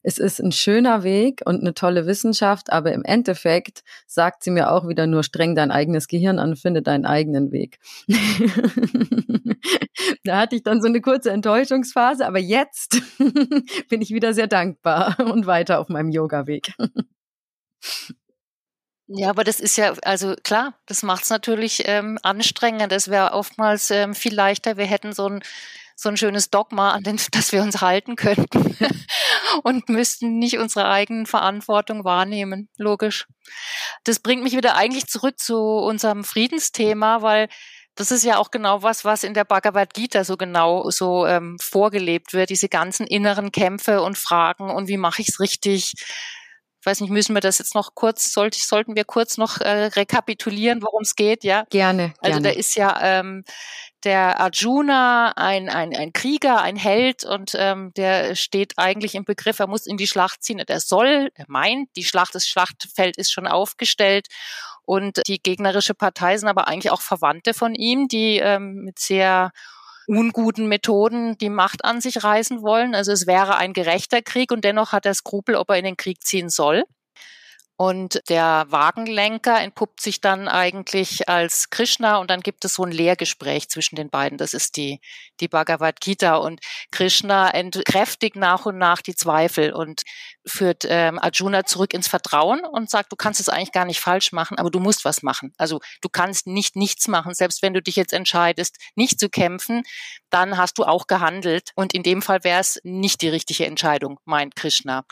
[0.03, 4.71] es ist ein schöner Weg und eine tolle Wissenschaft, aber im Endeffekt sagt sie mir
[4.71, 7.79] auch wieder nur streng dein eigenes Gehirn an, finde deinen eigenen Weg.
[10.25, 13.03] da hatte ich dann so eine kurze Enttäuschungsphase, aber jetzt
[13.89, 16.73] bin ich wieder sehr dankbar und weiter auf meinem Yoga-Weg.
[19.13, 22.93] Ja, aber das ist ja, also klar, das macht es natürlich ähm, anstrengend.
[22.93, 25.43] Es wäre oftmals ähm, viel leichter, wir hätten so ein
[26.01, 28.77] so ein schönes Dogma, an den, das wir uns halten könnten
[29.63, 32.69] und müssten nicht unsere eigenen Verantwortung wahrnehmen.
[32.77, 33.27] Logisch.
[34.05, 37.49] Das bringt mich wieder eigentlich zurück zu unserem Friedensthema, weil
[37.97, 41.59] das ist ja auch genau was, was in der Bhagavad Gita so genau so ähm,
[41.61, 45.93] vorgelebt wird, diese ganzen inneren Kämpfe und Fragen und wie mache ich es richtig.
[46.81, 49.87] Ich weiß nicht, müssen wir das jetzt noch kurz, sollte, sollten wir kurz noch äh,
[49.87, 51.65] rekapitulieren, worum es geht, ja?
[51.69, 52.15] Gerne.
[52.21, 52.49] Also gerne.
[52.55, 53.45] da ist ja ähm,
[54.05, 59.59] der Arjuna ein, ein, ein Krieger, ein Held und ähm, der steht eigentlich im Begriff,
[59.59, 60.59] er muss in die Schlacht ziehen.
[60.59, 64.29] Er soll, er meint, die Schlacht, das Schlachtfeld ist schon aufgestellt
[64.83, 69.53] und die gegnerische Partei sind aber eigentlich auch Verwandte von ihm, die ähm, mit sehr
[70.11, 72.97] unguten Methoden die Macht an sich reißen wollen.
[72.97, 75.97] Also es wäre ein gerechter Krieg und dennoch hat er Skrupel, ob er in den
[75.97, 76.83] Krieg ziehen soll.
[77.81, 82.93] Und der Wagenlenker entpuppt sich dann eigentlich als Krishna und dann gibt es so ein
[82.93, 84.37] Lehrgespräch zwischen den beiden.
[84.37, 85.01] Das ist die,
[85.41, 90.03] die Bhagavad Gita und Krishna entkräftigt nach und nach die Zweifel und
[90.45, 94.33] führt ähm, Arjuna zurück ins Vertrauen und sagt, du kannst es eigentlich gar nicht falsch
[94.33, 95.55] machen, aber du musst was machen.
[95.57, 99.85] Also du kannst nicht nichts machen, selbst wenn du dich jetzt entscheidest, nicht zu kämpfen.
[100.29, 101.71] dann hast du auch gehandelt.
[101.75, 105.05] Und in dem Fall wäre es nicht die richtige Entscheidung, meint Krishna.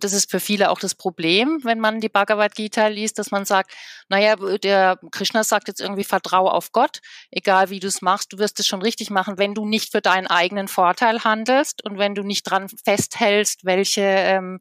[0.00, 3.44] Das ist für viele auch das Problem, wenn man die Bhagavad Gita liest, dass man
[3.44, 3.72] sagt,
[4.08, 8.38] naja, der Krishna sagt jetzt irgendwie, vertraue auf Gott, egal wie du es machst, du
[8.38, 12.14] wirst es schon richtig machen, wenn du nicht für deinen eigenen Vorteil handelst und wenn
[12.14, 14.60] du nicht dran festhältst, welche ähm,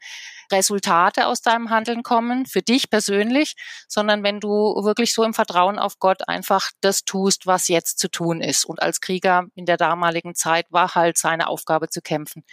[0.51, 3.55] Resultate aus deinem Handeln kommen, für dich persönlich,
[3.87, 4.49] sondern wenn du
[4.83, 8.65] wirklich so im Vertrauen auf Gott einfach das tust, was jetzt zu tun ist.
[8.65, 12.43] Und als Krieger in der damaligen Zeit war halt seine Aufgabe zu kämpfen.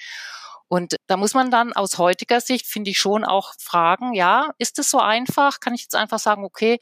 [0.72, 4.78] Und da muss man dann aus heutiger Sicht, finde ich, schon auch fragen, ja, ist
[4.78, 5.59] es so einfach?
[5.59, 6.78] Kann ich jetzt einfach sagen, okay,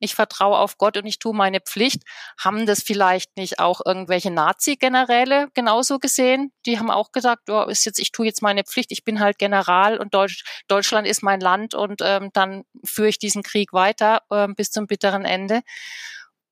[0.00, 2.02] ich vertraue auf Gott und ich tue meine Pflicht.
[2.36, 6.52] Haben das vielleicht nicht auch irgendwelche Nazi-Generäle genauso gesehen?
[6.66, 9.38] Die haben auch gesagt, oh, ist jetzt, ich tue jetzt meine Pflicht, ich bin halt
[9.38, 14.22] General und Deutsch, Deutschland ist mein Land und ähm, dann führe ich diesen Krieg weiter
[14.32, 15.62] ähm, bis zum bitteren Ende.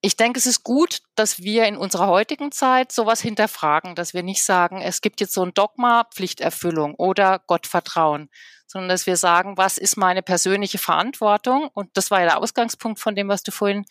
[0.07, 4.23] Ich denke, es ist gut, dass wir in unserer heutigen Zeit sowas hinterfragen, dass wir
[4.23, 8.31] nicht sagen, es gibt jetzt so ein Dogma, Pflichterfüllung oder Gottvertrauen,
[8.69, 11.71] sondern dass wir sagen, was ist meine persönliche Verantwortung?
[11.75, 13.85] Und das war ja der Ausgangspunkt von dem, was du vorhin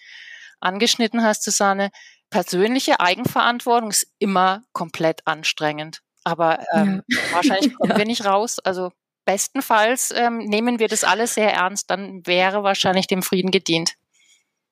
[0.61, 1.91] angeschnitten hast, Susanne.
[2.29, 5.99] Persönliche Eigenverantwortung ist immer komplett anstrengend.
[6.23, 7.19] Aber ähm, ja.
[7.33, 7.97] wahrscheinlich kommen ja.
[7.97, 8.59] wir nicht raus.
[8.59, 8.93] Also
[9.25, 13.95] bestenfalls ähm, nehmen wir das alles sehr ernst, dann wäre wahrscheinlich dem Frieden gedient.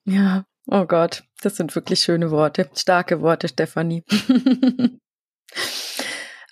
[0.05, 4.03] Ja, oh Gott, das sind wirklich schöne Worte, starke Worte, Stefanie.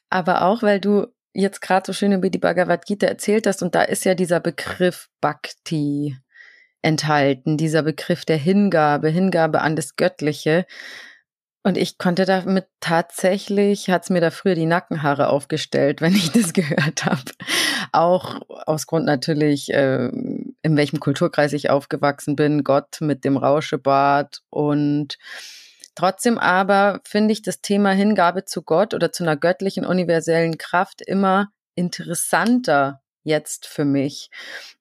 [0.09, 3.75] Aber auch, weil du jetzt gerade so schön über die Bhagavad Gita erzählt hast, und
[3.75, 6.17] da ist ja dieser Begriff Bhakti
[6.81, 10.65] enthalten, dieser Begriff der Hingabe, Hingabe an das Göttliche.
[11.63, 16.53] Und ich konnte damit tatsächlich, hat's mir da früher die Nackenhaare aufgestellt, wenn ich das
[16.53, 17.21] gehört habe.
[17.91, 20.09] Auch aus Grund natürlich, äh,
[20.63, 24.41] in welchem Kulturkreis ich aufgewachsen bin, Gott mit dem Rauschebart.
[24.49, 25.17] Und
[25.95, 31.01] Trotzdem aber finde ich das Thema Hingabe zu Gott oder zu einer göttlichen universellen Kraft
[31.01, 34.29] immer interessanter jetzt für mich,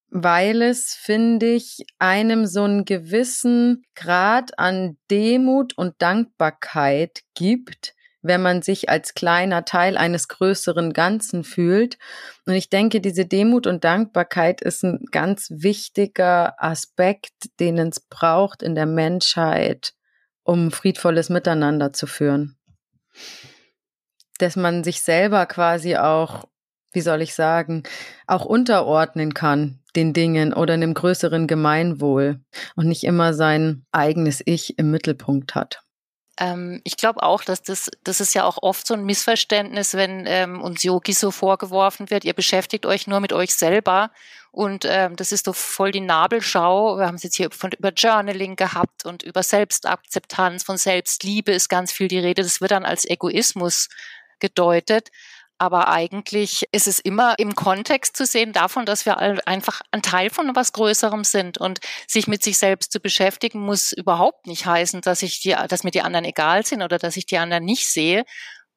[0.09, 8.43] weil es, finde ich, einem so einen gewissen Grad an Demut und Dankbarkeit gibt, wenn
[8.43, 11.99] man sich als kleiner Teil eines größeren Ganzen fühlt.
[12.47, 18.63] Und ich denke, diese Demut und Dankbarkeit ist ein ganz wichtiger Aspekt, den es braucht
[18.63, 19.95] in der Menschheit,
[20.43, 22.57] um friedvolles Miteinander zu führen.
[24.39, 26.45] Dass man sich selber quasi auch,
[26.93, 27.85] wie soll ich sagen,
[28.27, 32.41] auch unterordnen kann den Dingen oder einem größeren Gemeinwohl
[32.77, 35.83] und nicht immer sein eigenes Ich im Mittelpunkt hat
[36.41, 40.25] ähm, ich glaube auch, dass das, das ist ja auch oft so ein Missverständnis, wenn
[40.27, 44.11] ähm, uns Yogi so vorgeworfen wird, ihr beschäftigt euch nur mit euch selber
[44.53, 46.99] und ähm, das ist doch voll die Nabelschau.
[46.99, 51.69] Wir haben es jetzt hier von über Journaling gehabt und über Selbstakzeptanz, von Selbstliebe ist
[51.69, 52.43] ganz viel die Rede.
[52.43, 53.89] Das wird dann als Egoismus
[54.41, 55.11] gedeutet.
[55.61, 60.31] Aber eigentlich ist es immer im Kontext zu sehen davon, dass wir einfach ein Teil
[60.31, 61.59] von etwas Größerem sind.
[61.59, 65.85] Und sich mit sich selbst zu beschäftigen, muss überhaupt nicht heißen, dass ich die, dass
[65.85, 68.25] mir die anderen egal sind oder dass ich die anderen nicht sehe,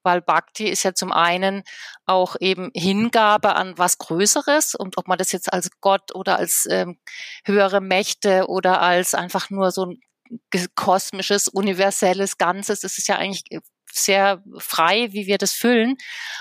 [0.04, 1.64] weil Bhakti ist ja zum einen
[2.06, 6.68] auch eben Hingabe an was Größeres und ob man das jetzt als Gott oder als
[6.70, 7.00] ähm,
[7.46, 10.02] höhere Mächte oder als einfach nur so ein
[10.76, 13.46] kosmisches, universelles Ganzes, das ist ja eigentlich
[13.96, 15.98] sehr frei, wie wir das füllen.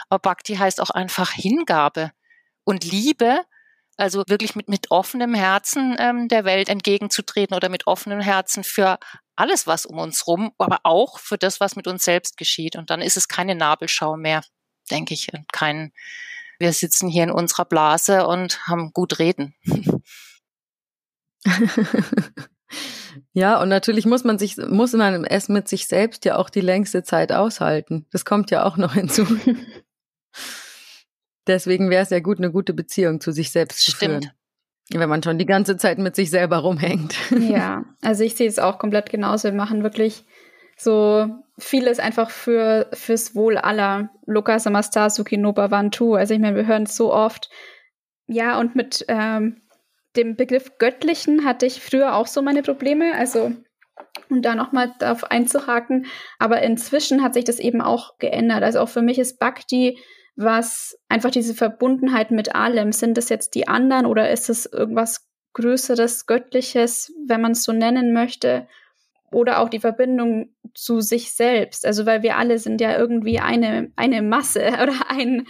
[0.08, 2.12] Aber Bhakti heißt auch einfach Hingabe
[2.64, 3.44] und Liebe
[3.96, 8.98] also wirklich mit, mit offenem Herzen ähm, der Welt entgegenzutreten oder mit offenem Herzen für
[9.36, 12.76] alles, was um uns rum, aber auch für das, was mit uns selbst geschieht.
[12.76, 14.42] Und dann ist es keine Nabelschau mehr,
[14.90, 15.92] denke ich, und kein,
[16.58, 19.54] wir sitzen hier in unserer Blase und haben gut reden.
[23.32, 26.60] ja, und natürlich muss man sich, muss man es mit sich selbst ja auch die
[26.60, 28.06] längste Zeit aushalten.
[28.10, 29.26] Das kommt ja auch noch hinzu.
[31.46, 33.98] Deswegen wäre es ja gut, eine gute Beziehung zu sich selbst Stimmt.
[33.98, 34.30] zu führen.
[34.92, 37.14] Wenn man schon die ganze Zeit mit sich selber rumhängt.
[37.30, 39.48] Ja, also ich sehe es auch komplett genauso.
[39.48, 40.24] Wir machen wirklich
[40.76, 44.10] so vieles einfach für fürs Wohl aller.
[44.26, 46.14] Loka Samastar Sukino Bhavantu.
[46.14, 47.50] Also ich meine, wir hören es so oft.
[48.26, 49.62] Ja, und mit ähm,
[50.16, 53.14] dem Begriff Göttlichen hatte ich früher auch so meine Probleme.
[53.14, 53.52] Also
[54.30, 56.06] um da nochmal darauf einzuhaken.
[56.38, 58.62] Aber inzwischen hat sich das eben auch geändert.
[58.62, 59.98] Also auch für mich ist Bhakti
[60.34, 62.92] was einfach diese Verbundenheit mit allem.
[62.92, 67.72] Sind es jetzt die anderen oder ist es irgendwas Größeres, Göttliches, wenn man es so
[67.72, 68.66] nennen möchte?
[69.30, 71.86] Oder auch die Verbindung zu sich selbst.
[71.86, 75.46] Also, weil wir alle sind ja irgendwie eine, eine Masse oder ein,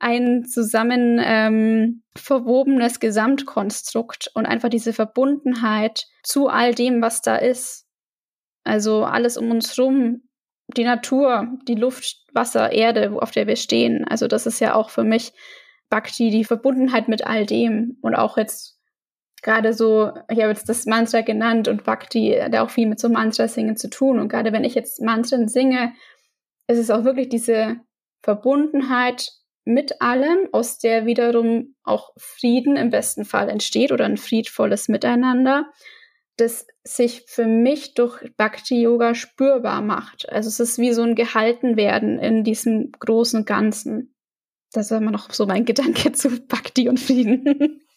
[0.00, 7.86] ein zusammen ähm, verwobenes Gesamtkonstrukt und einfach diese Verbundenheit zu all dem, was da ist.
[8.64, 10.22] Also alles um uns rum
[10.76, 14.04] die Natur, die Luft, Wasser, Erde, auf der wir stehen.
[14.06, 15.32] Also das ist ja auch für mich
[15.88, 18.78] Bhakti, die Verbundenheit mit all dem und auch jetzt
[19.42, 23.08] gerade so, ich habe jetzt das Mantra genannt und Bhakti hat auch viel mit so
[23.08, 24.18] Mantra-Singen zu tun.
[24.18, 25.94] Und gerade wenn ich jetzt Mantren singe,
[26.66, 27.76] ist es auch wirklich diese
[28.22, 29.30] Verbundenheit
[29.68, 35.70] mit allem, aus der wiederum auch Frieden im besten Fall entsteht oder ein friedvolles Miteinander,
[36.36, 40.28] das sich für mich durch Bhakti-Yoga spürbar macht.
[40.30, 44.14] Also es ist wie so ein Gehaltenwerden in diesem großen Ganzen.
[44.72, 47.82] Das war immer noch so mein Gedanke zu Bhakti und Frieden.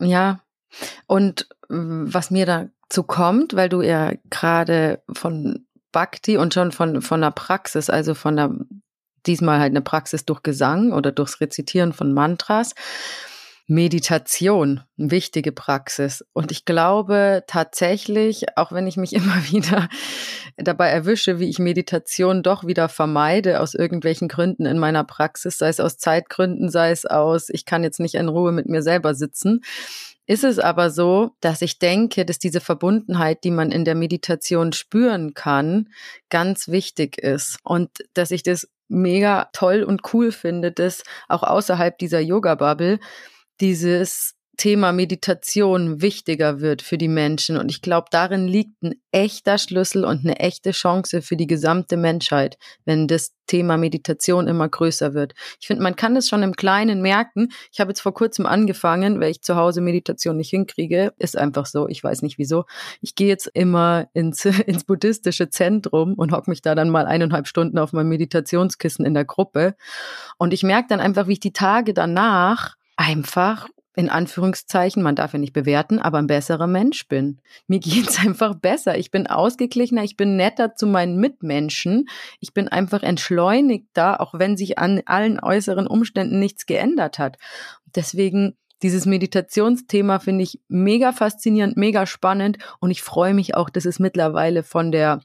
[0.00, 0.40] Ja,
[1.06, 7.20] und was mir dazu kommt, weil du ja gerade von Bhakti und schon von, von
[7.20, 8.50] der Praxis, also von der,
[9.26, 12.74] diesmal halt eine Praxis durch Gesang oder durchs Rezitieren von Mantras,
[13.66, 16.22] Meditation, eine wichtige Praxis.
[16.34, 19.88] Und ich glaube tatsächlich, auch wenn ich mich immer wieder
[20.56, 25.68] dabei erwische, wie ich Meditation doch wieder vermeide aus irgendwelchen Gründen in meiner Praxis, sei
[25.68, 29.14] es aus Zeitgründen, sei es aus, ich kann jetzt nicht in Ruhe mit mir selber
[29.14, 29.62] sitzen,
[30.26, 34.72] ist es aber so, dass ich denke, dass diese Verbundenheit, die man in der Meditation
[34.72, 35.90] spüren kann,
[36.30, 41.98] ganz wichtig ist und dass ich das mega toll und cool finde, dass auch außerhalb
[41.98, 42.98] dieser Yoga-Bubble
[43.60, 47.56] dieses Thema Meditation wichtiger wird für die Menschen.
[47.56, 51.96] Und ich glaube, darin liegt ein echter Schlüssel und eine echte Chance für die gesamte
[51.96, 55.34] Menschheit, wenn das Thema Meditation immer größer wird.
[55.60, 57.48] Ich finde, man kann das schon im Kleinen merken.
[57.72, 61.12] Ich habe jetzt vor kurzem angefangen, weil ich zu Hause Meditation nicht hinkriege.
[61.18, 61.88] Ist einfach so.
[61.88, 62.64] Ich weiß nicht wieso.
[63.00, 67.46] Ich gehe jetzt immer ins, ins buddhistische Zentrum und hocke mich da dann mal eineinhalb
[67.46, 69.74] Stunden auf mein Meditationskissen in der Gruppe.
[70.38, 75.32] Und ich merke dann einfach, wie ich die Tage danach einfach in Anführungszeichen, man darf
[75.32, 77.40] ja nicht bewerten, aber ein besserer Mensch bin.
[77.68, 78.98] Mir geht's einfach besser.
[78.98, 82.08] Ich bin ausgeglichener, ich bin netter zu meinen Mitmenschen.
[82.40, 87.38] Ich bin einfach entschleunigter, auch wenn sich an allen äußeren Umständen nichts geändert hat.
[87.94, 93.86] Deswegen dieses Meditationsthema finde ich mega faszinierend, mega spannend und ich freue mich auch, dass
[93.86, 95.20] es mittlerweile von der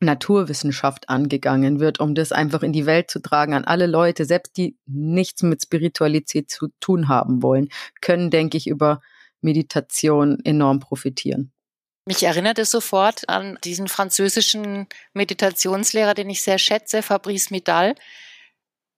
[0.00, 4.56] Naturwissenschaft angegangen wird, um das einfach in die Welt zu tragen an alle Leute, selbst
[4.56, 7.68] die nichts mit Spiritualität zu tun haben wollen,
[8.00, 9.00] können, denke ich, über
[9.40, 11.52] Meditation enorm profitieren.
[12.06, 17.94] Mich erinnert es sofort an diesen französischen Meditationslehrer, den ich sehr schätze, Fabrice Midal.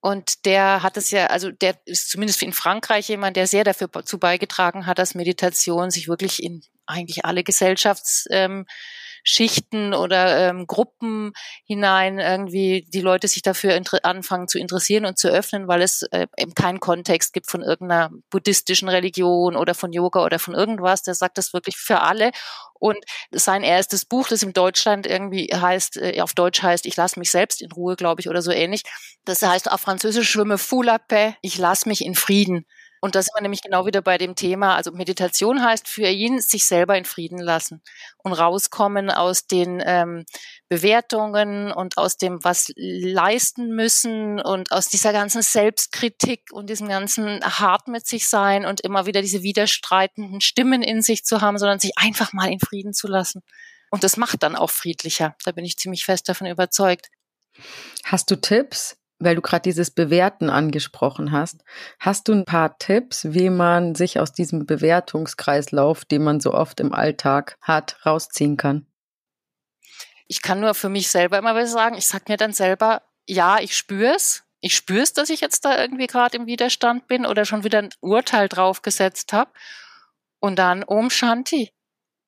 [0.01, 3.91] Und der hat es ja, also der ist zumindest in Frankreich jemand, der sehr dafür
[4.05, 8.67] zu beigetragen hat, dass Meditation sich wirklich in eigentlich alle Gesellschafts ähm,
[9.22, 11.33] Schichten oder ähm, Gruppen
[11.64, 16.26] hinein irgendwie die Leute sich dafür anfangen zu interessieren und zu öffnen, weil es äh,
[16.37, 21.02] eben keinen Kontext gibt von irgendeiner buddhistischen Religion oder von Yoga oder von irgendwas.
[21.02, 22.30] Der sagt das wirklich für alle.
[22.80, 22.98] Und
[23.30, 27.30] sein erstes Buch, das in Deutschland irgendwie heißt, äh, auf Deutsch heißt, ich lasse mich
[27.30, 28.83] selbst in Ruhe, glaube ich, oder so ähnlich.
[29.24, 32.64] Das heißt auf Französisch schwimme Fou la paix, ich lasse mich in Frieden.
[33.01, 34.77] Und da sind wir nämlich genau wieder bei dem Thema.
[34.77, 37.83] Also Meditation heißt für ihn, sich selber in Frieden lassen
[38.19, 40.27] und rauskommen aus den ähm,
[40.69, 47.41] Bewertungen und aus dem, was leisten müssen und aus dieser ganzen Selbstkritik und diesem ganzen
[47.43, 51.81] hart mit sich sein und immer wieder diese widerstreitenden Stimmen in sich zu haben, sondern
[51.81, 53.43] sich einfach mal in Frieden zu lassen.
[53.91, 55.35] Und das macht dann auch friedlicher.
[55.45, 57.09] Da bin ich ziemlich fest davon überzeugt.
[58.05, 61.62] Hast du Tipps, weil du gerade dieses Bewerten angesprochen hast,
[62.00, 66.80] hast du ein paar Tipps, wie man sich aus diesem Bewertungskreislauf, den man so oft
[66.80, 68.87] im Alltag hat, rausziehen kann?
[70.26, 71.96] Ich kann nur für mich selber immer was sagen.
[71.96, 74.44] Ich sag mir dann selber, ja, ich spüre es.
[74.61, 77.78] Ich spüre es, dass ich jetzt da irgendwie gerade im Widerstand bin oder schon wieder
[77.78, 79.50] ein Urteil draufgesetzt habe.
[80.38, 81.72] Und dann Om Shanti.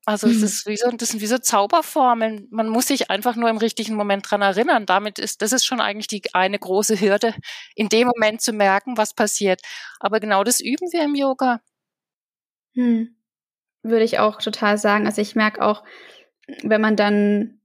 [0.04, 0.44] Also es mhm.
[0.44, 2.48] ist wie so, das sind wie so Zauberformeln.
[2.50, 4.84] Man muss sich einfach nur im richtigen Moment dran erinnern.
[4.84, 7.34] Damit ist, das ist schon eigentlich die eine große Hürde,
[7.76, 9.62] in dem Moment zu merken, was passiert.
[10.00, 11.60] Aber genau das üben wir im Yoga.
[12.74, 13.14] Hm.
[13.84, 15.06] Würde ich auch total sagen.
[15.06, 15.84] Also ich merke auch,
[16.62, 17.60] wenn man dann,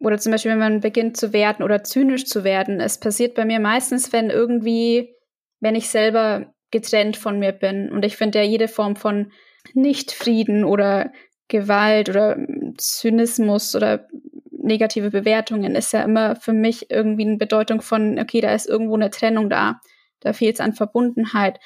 [0.00, 3.44] oder zum Beispiel, wenn man beginnt zu werden oder zynisch zu werden, es passiert bei
[3.44, 5.14] mir meistens, wenn irgendwie,
[5.60, 7.92] wenn ich selber getrennt von mir bin.
[7.92, 9.30] Und ich finde ja jede Form von
[9.74, 11.12] Nichtfrieden oder
[11.48, 12.36] Gewalt oder
[12.76, 14.06] Zynismus oder
[14.50, 18.96] negative Bewertungen ist ja immer für mich irgendwie eine Bedeutung von, okay, da ist irgendwo
[18.96, 19.80] eine Trennung da.
[20.20, 21.60] Da fehlt es an Verbundenheit.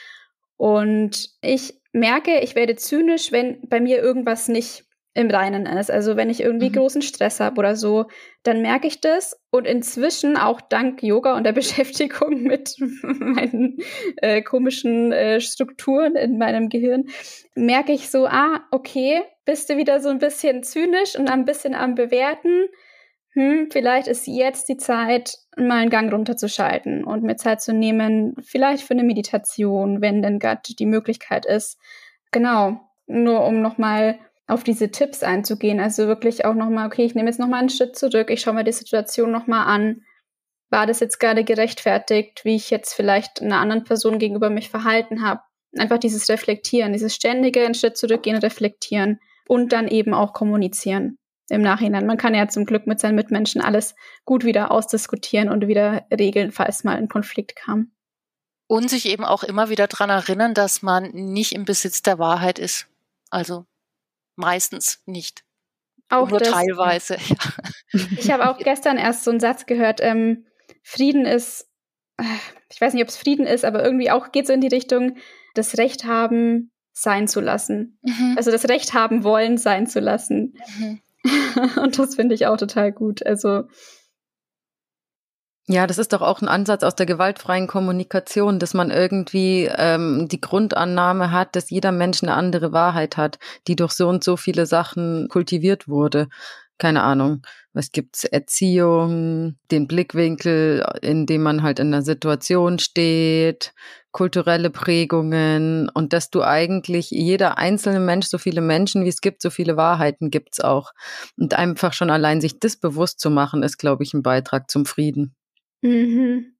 [0.56, 5.90] Und ich merke, ich werde zynisch, wenn bei mir irgendwas nicht im Reinen ist.
[5.90, 6.74] Also wenn ich irgendwie mhm.
[6.74, 8.06] großen Stress habe oder so,
[8.44, 9.40] dann merke ich das.
[9.50, 13.78] Und inzwischen, auch dank Yoga und der Beschäftigung mit meinen
[14.16, 17.06] äh, komischen äh, Strukturen in meinem Gehirn,
[17.54, 21.74] merke ich so, ah, okay, bist du wieder so ein bisschen zynisch und ein bisschen
[21.74, 22.68] am Bewerten.
[23.34, 28.34] hm, vielleicht ist jetzt die Zeit, mal einen Gang runterzuschalten und mir Zeit zu nehmen,
[28.42, 31.78] vielleicht für eine Meditation, wenn denn gerade die Möglichkeit ist.
[32.30, 34.18] Genau, nur um nochmal
[34.50, 35.80] auf diese Tipps einzugehen.
[35.80, 38.64] Also wirklich auch nochmal, okay, ich nehme jetzt nochmal einen Schritt zurück, ich schaue mir
[38.64, 40.02] die Situation nochmal an.
[40.70, 45.22] War das jetzt gerade gerechtfertigt, wie ich jetzt vielleicht einer anderen Person gegenüber mich verhalten
[45.22, 45.40] habe?
[45.76, 51.62] Einfach dieses Reflektieren, dieses ständige einen Schritt zurückgehen, reflektieren und dann eben auch kommunizieren im
[51.62, 52.06] Nachhinein.
[52.06, 53.94] Man kann ja zum Glück mit seinen Mitmenschen alles
[54.24, 57.90] gut wieder ausdiskutieren und wieder regeln, falls mal ein Konflikt kam.
[58.68, 62.60] Und sich eben auch immer wieder daran erinnern, dass man nicht im Besitz der Wahrheit
[62.60, 62.86] ist.
[63.30, 63.66] Also
[64.40, 65.44] meistens nicht.
[66.08, 67.16] Auch nur das, teilweise.
[67.92, 68.02] Ja.
[68.16, 70.46] Ich habe auch gestern erst so einen Satz gehört, ähm,
[70.84, 71.68] Frieden ist,
[72.18, 72.24] äh,
[72.72, 75.16] ich weiß nicht, ob es Frieden ist, aber irgendwie auch geht so in die Richtung,
[75.54, 77.98] das Recht haben, sein zu lassen.
[78.02, 78.34] Mhm.
[78.36, 80.54] Also das Recht haben wollen, sein zu lassen.
[80.78, 81.00] Mhm.
[81.82, 83.26] Und das finde ich auch total gut.
[83.26, 83.64] Also
[85.72, 90.26] ja, das ist doch auch ein Ansatz aus der gewaltfreien Kommunikation, dass man irgendwie ähm,
[90.28, 94.36] die Grundannahme hat, dass jeder Mensch eine andere Wahrheit hat, die durch so und so
[94.36, 96.28] viele Sachen kultiviert wurde.
[96.78, 97.42] Keine Ahnung,
[97.72, 98.24] was gibt's?
[98.24, 103.72] Erziehung, den Blickwinkel, in dem man halt in der Situation steht,
[104.10, 109.40] kulturelle Prägungen und dass du eigentlich jeder einzelne Mensch, so viele Menschen wie es gibt,
[109.40, 110.90] so viele Wahrheiten gibt's auch.
[111.36, 114.84] Und einfach schon allein sich das bewusst zu machen, ist, glaube ich, ein Beitrag zum
[114.84, 115.36] Frieden.
[115.82, 116.56] Mhm.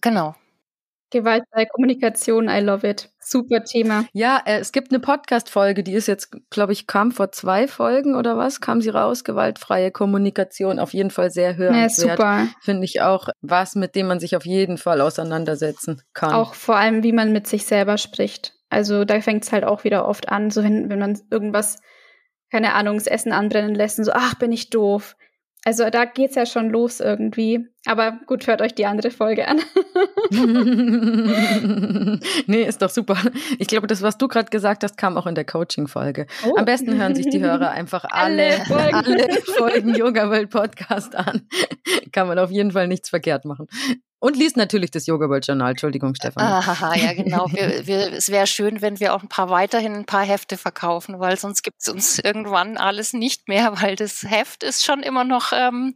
[0.00, 0.34] Genau.
[1.10, 3.10] Gewaltfreie Kommunikation, I love it.
[3.18, 4.04] Super Thema.
[4.12, 8.14] Ja, äh, es gibt eine Podcast-Folge, die ist jetzt, glaube ich, kam vor zwei Folgen
[8.14, 8.60] oder was?
[8.60, 9.24] Kam sie raus?
[9.24, 12.18] Gewaltfreie Kommunikation, auf jeden Fall sehr hörenswert.
[12.18, 12.48] Ja, super.
[12.60, 16.34] Finde ich auch was, mit dem man sich auf jeden Fall auseinandersetzen kann.
[16.34, 18.54] Auch vor allem, wie man mit sich selber spricht.
[18.68, 21.80] Also da fängt es halt auch wieder oft an, so wenn, wenn man irgendwas,
[22.50, 25.16] keine Ahnung, das Essen anbrennen lässt und so, ach, bin ich doof
[25.68, 27.66] also da geht's ja schon los irgendwie.
[27.84, 29.60] Aber gut, hört euch die andere Folge an.
[32.46, 33.18] nee, ist doch super.
[33.58, 36.26] Ich glaube, das, was du gerade gesagt hast, kam auch in der Coaching-Folge.
[36.46, 36.56] Oh.
[36.56, 41.14] Am besten hören sich die Hörer einfach alle, alle Folgen, alle Folgen Yoga World Podcast
[41.14, 41.46] an.
[42.12, 43.66] Kann man auf jeden Fall nichts verkehrt machen.
[44.20, 45.70] Und liest natürlich das Yoga World Journal.
[45.70, 46.42] Entschuldigung, Stefan.
[46.42, 47.46] Aha, ja, genau.
[47.52, 51.20] Wir, wir, es wäre schön, wenn wir auch ein paar weiterhin ein paar Hefte verkaufen,
[51.20, 55.24] weil sonst gibt es uns irgendwann alles nicht mehr, weil das Heft ist schon immer
[55.24, 55.94] noch ähm,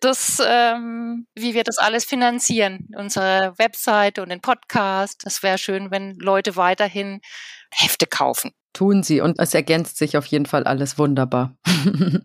[0.00, 2.88] das, ähm, wie wir das alles finanzieren.
[2.96, 5.22] Unsere Webseite und den Podcast.
[5.24, 7.20] Das wäre schön, wenn Leute weiterhin
[7.70, 8.52] Hefte kaufen.
[8.76, 11.56] Tun sie und es ergänzt sich auf jeden Fall alles wunderbar.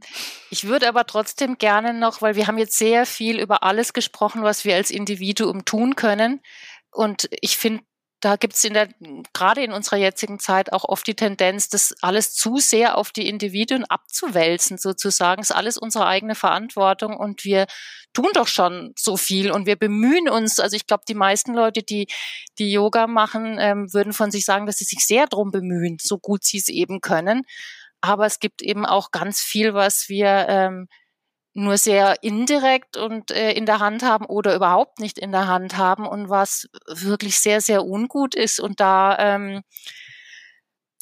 [0.50, 4.44] ich würde aber trotzdem gerne noch, weil wir haben jetzt sehr viel über alles gesprochen,
[4.44, 6.42] was wir als Individuum tun können.
[6.92, 7.84] Und ich finde,
[8.22, 8.88] da gibt es in der,
[9.34, 13.28] gerade in unserer jetzigen Zeit auch oft die Tendenz, das alles zu sehr auf die
[13.28, 15.42] Individuen abzuwälzen, sozusagen.
[15.42, 17.66] Ist alles unsere eigene Verantwortung und wir
[18.14, 20.60] tun doch schon so viel und wir bemühen uns.
[20.60, 22.08] Also ich glaube, die meisten Leute, die,
[22.60, 26.20] die Yoga machen, ähm, würden von sich sagen, dass sie sich sehr drum bemühen, so
[26.20, 27.42] gut sie es eben können.
[28.02, 30.88] Aber es gibt eben auch ganz viel, was wir ähm,
[31.54, 35.78] nur sehr indirekt und äh, in der Hand haben oder überhaupt nicht in der Hand
[35.78, 38.60] haben und was wirklich sehr, sehr ungut ist.
[38.60, 39.62] Und da, ähm,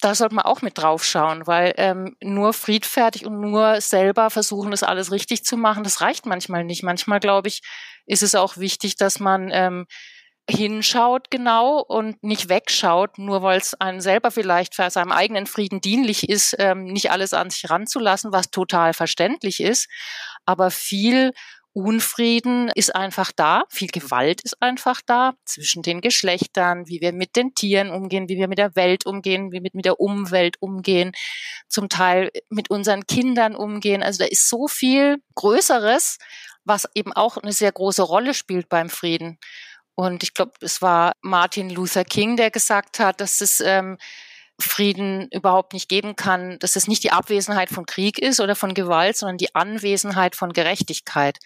[0.02, 4.72] da sollte man auch mit drauf schauen, weil ähm, nur friedfertig und nur selber versuchen,
[4.72, 6.84] das alles richtig zu machen, das reicht manchmal nicht.
[6.84, 7.62] Manchmal, glaube ich,
[8.06, 9.86] ist es auch wichtig, dass man ähm,
[10.50, 15.82] hinschaut genau und nicht wegschaut, nur weil es einem selber vielleicht für seinem eigenen Frieden
[15.82, 19.88] dienlich ist, ähm, nicht alles an sich ranzulassen, was total verständlich ist.
[20.46, 21.34] Aber viel
[21.74, 27.36] Unfrieden ist einfach da, viel Gewalt ist einfach da zwischen den Geschlechtern, wie wir mit
[27.36, 31.12] den Tieren umgehen, wie wir mit der Welt umgehen, wie wir mit der Umwelt umgehen,
[31.68, 34.02] zum Teil mit unseren Kindern umgehen.
[34.02, 36.18] Also da ist so viel Größeres,
[36.66, 39.38] was eben auch eine sehr große Rolle spielt beim Frieden.
[40.00, 43.98] Und ich glaube, es war Martin Luther King, der gesagt hat, dass es ähm,
[44.58, 48.74] Frieden überhaupt nicht geben kann, dass es nicht die Abwesenheit von Krieg ist oder von
[48.74, 51.38] Gewalt, sondern die Anwesenheit von Gerechtigkeit.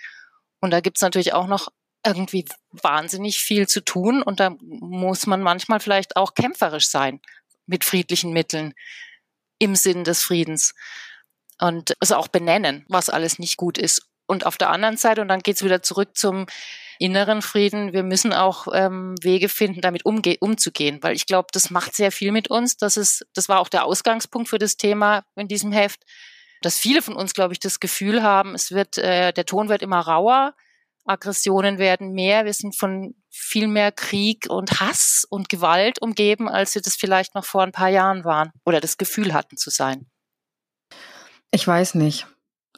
[0.60, 1.70] Und da gibt es natürlich auch noch
[2.06, 7.22] irgendwie wahnsinnig viel zu tun und da muss man manchmal vielleicht auch kämpferisch sein
[7.66, 8.76] mit friedlichen Mitteln
[9.58, 10.76] im Sinn des Friedens
[11.60, 14.08] und also auch benennen, was alles nicht gut ist.
[14.28, 16.45] Und auf der anderen Seite, und dann geht's wieder zurück zum
[17.04, 17.91] inneren Frieden.
[17.91, 22.14] Wir müssen auch ähm, Wege finden, damit umge umzugehen, weil ich glaube, das macht sehr
[22.14, 22.78] viel mit uns.
[22.78, 26.06] Das ist, das war auch der Ausgangspunkt für das Thema in diesem Heft,
[26.62, 29.82] dass viele von uns, glaube ich, das Gefühl haben, es wird, äh, der Ton wird
[29.82, 30.56] immer rauer,
[31.04, 36.74] Aggressionen werden mehr, wir sind von viel mehr Krieg und Hass und Gewalt umgeben, als
[36.74, 40.06] wir das vielleicht noch vor ein paar Jahren waren oder das Gefühl hatten zu sein.
[41.51, 42.28] Ich weiß nicht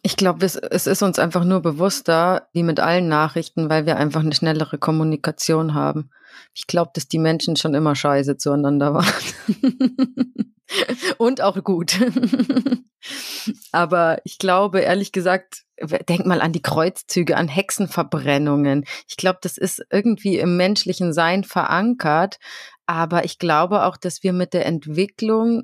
[0.06, 3.98] Ich glaube, es, es ist uns einfach nur bewusster, wie mit allen Nachrichten, weil wir
[3.98, 6.12] einfach eine schnellere Kommunikation haben.
[6.54, 9.08] Ich glaube, dass die Menschen schon immer scheiße zueinander waren.
[11.18, 12.00] Und auch gut.
[13.72, 15.64] Aber ich glaube, ehrlich gesagt,
[16.08, 18.86] denk mal an die Kreuzzüge, an Hexenverbrennungen.
[19.08, 22.38] Ich glaube, das ist irgendwie im menschlichen Sein verankert.
[22.86, 25.64] Aber ich glaube auch, dass wir mit der Entwicklung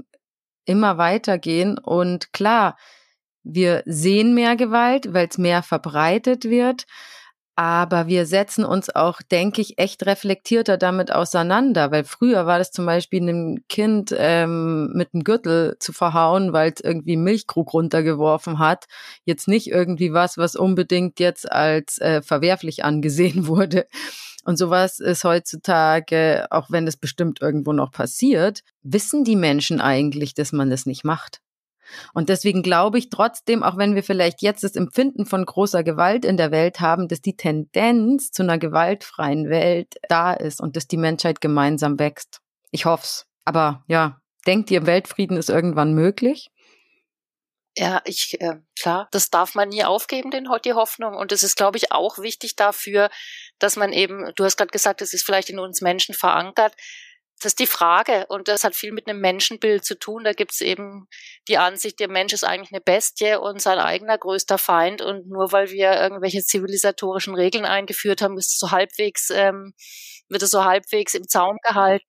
[0.65, 1.77] immer weitergehen.
[1.77, 2.75] Und klar,
[3.43, 6.85] wir sehen mehr Gewalt, weil es mehr verbreitet wird.
[7.57, 12.71] Aber wir setzen uns auch, denke ich, echt reflektierter damit auseinander, weil früher war das
[12.71, 18.57] zum Beispiel einem Kind ähm, mit einem Gürtel zu verhauen, weil es irgendwie Milchkrug runtergeworfen
[18.57, 18.85] hat,
[19.25, 23.85] jetzt nicht irgendwie was, was unbedingt jetzt als äh, verwerflich angesehen wurde.
[24.43, 30.33] Und sowas ist heutzutage, auch wenn es bestimmt irgendwo noch passiert, wissen die Menschen eigentlich,
[30.33, 31.41] dass man das nicht macht.
[32.13, 36.25] Und deswegen glaube ich trotzdem, auch wenn wir vielleicht jetzt das Empfinden von großer Gewalt
[36.25, 40.87] in der Welt haben, dass die Tendenz zu einer gewaltfreien Welt da ist und dass
[40.87, 42.41] die Menschheit gemeinsam wächst.
[42.71, 43.25] Ich hoff's.
[43.45, 46.49] Aber ja, denkt ihr, Weltfrieden ist irgendwann möglich?
[47.77, 51.15] Ja, ich, äh, klar, das darf man nie aufgeben, den, die Hoffnung.
[51.15, 53.09] Und es ist, glaube ich, auch wichtig dafür,
[53.59, 56.75] dass man eben, du hast gerade gesagt, es ist vielleicht in uns Menschen verankert,
[57.41, 60.23] das ist die Frage und das hat viel mit einem Menschenbild zu tun.
[60.23, 61.07] Da gibt es eben
[61.47, 65.51] die Ansicht, der Mensch ist eigentlich eine Bestie und sein eigener größter Feind und nur
[65.51, 69.73] weil wir irgendwelche zivilisatorischen Regeln eingeführt haben, ist es so halbwegs, ähm,
[70.29, 72.05] wird es so halbwegs im Zaum gehalten.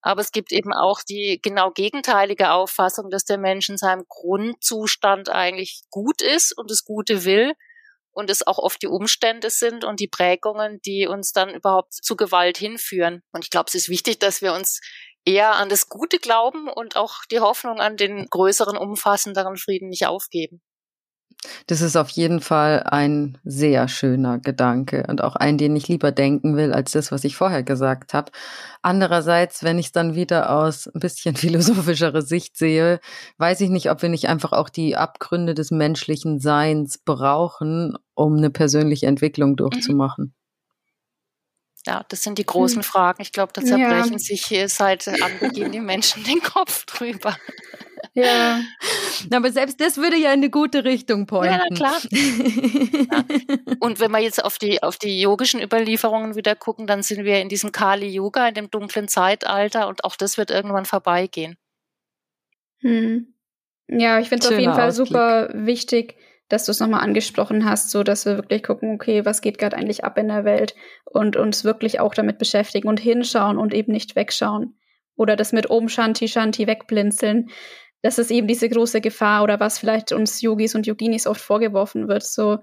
[0.00, 5.28] Aber es gibt eben auch die genau gegenteilige Auffassung, dass der Mensch in seinem Grundzustand
[5.28, 7.52] eigentlich gut ist und das Gute will
[8.18, 12.16] und es auch oft die Umstände sind und die Prägungen, die uns dann überhaupt zu
[12.16, 13.22] Gewalt hinführen.
[13.30, 14.80] Und ich glaube, es ist wichtig, dass wir uns
[15.24, 20.08] eher an das Gute glauben und auch die Hoffnung an den größeren, umfassenderen Frieden nicht
[20.08, 20.60] aufgeben.
[21.66, 26.10] Das ist auf jeden Fall ein sehr schöner Gedanke und auch ein, den ich lieber
[26.10, 28.32] denken will, als das, was ich vorher gesagt habe.
[28.82, 33.00] Andererseits, wenn ich es dann wieder aus ein bisschen philosophischerer Sicht sehe,
[33.38, 38.36] weiß ich nicht, ob wir nicht einfach auch die Abgründe des menschlichen Seins brauchen, um
[38.36, 39.56] eine persönliche Entwicklung mhm.
[39.56, 40.34] durchzumachen.
[41.86, 42.82] Ja, das sind die großen hm.
[42.82, 43.22] Fragen.
[43.22, 44.18] Ich glaube, da zerbrechen ja.
[44.18, 47.34] sich hier seit Anbeginn die Menschen den Kopf drüber.
[48.14, 48.60] Ja.
[49.32, 51.58] Aber selbst das würde ja in eine gute Richtung pointen.
[51.58, 52.00] Ja, na klar.
[52.10, 53.24] ja.
[53.80, 57.40] Und wenn wir jetzt auf die, auf die yogischen Überlieferungen wieder gucken, dann sind wir
[57.40, 61.56] in diesem Kali Yoga, in dem dunklen Zeitalter und auch das wird irgendwann vorbeigehen.
[62.80, 63.34] Hm.
[63.88, 65.08] Ja, ich finde es auf jeden Fall Ausblick.
[65.08, 66.16] super wichtig,
[66.48, 69.76] dass du es nochmal angesprochen hast, so dass wir wirklich gucken, okay, was geht gerade
[69.76, 70.74] eigentlich ab in der Welt
[71.04, 74.78] und uns wirklich auch damit beschäftigen und hinschauen und eben nicht wegschauen.
[75.16, 77.50] Oder das mit Om Shanti Shanti wegblinzeln
[78.02, 82.08] das ist eben diese große Gefahr oder was vielleicht uns Yogis und Yoginis oft vorgeworfen
[82.08, 82.22] wird.
[82.22, 82.58] So,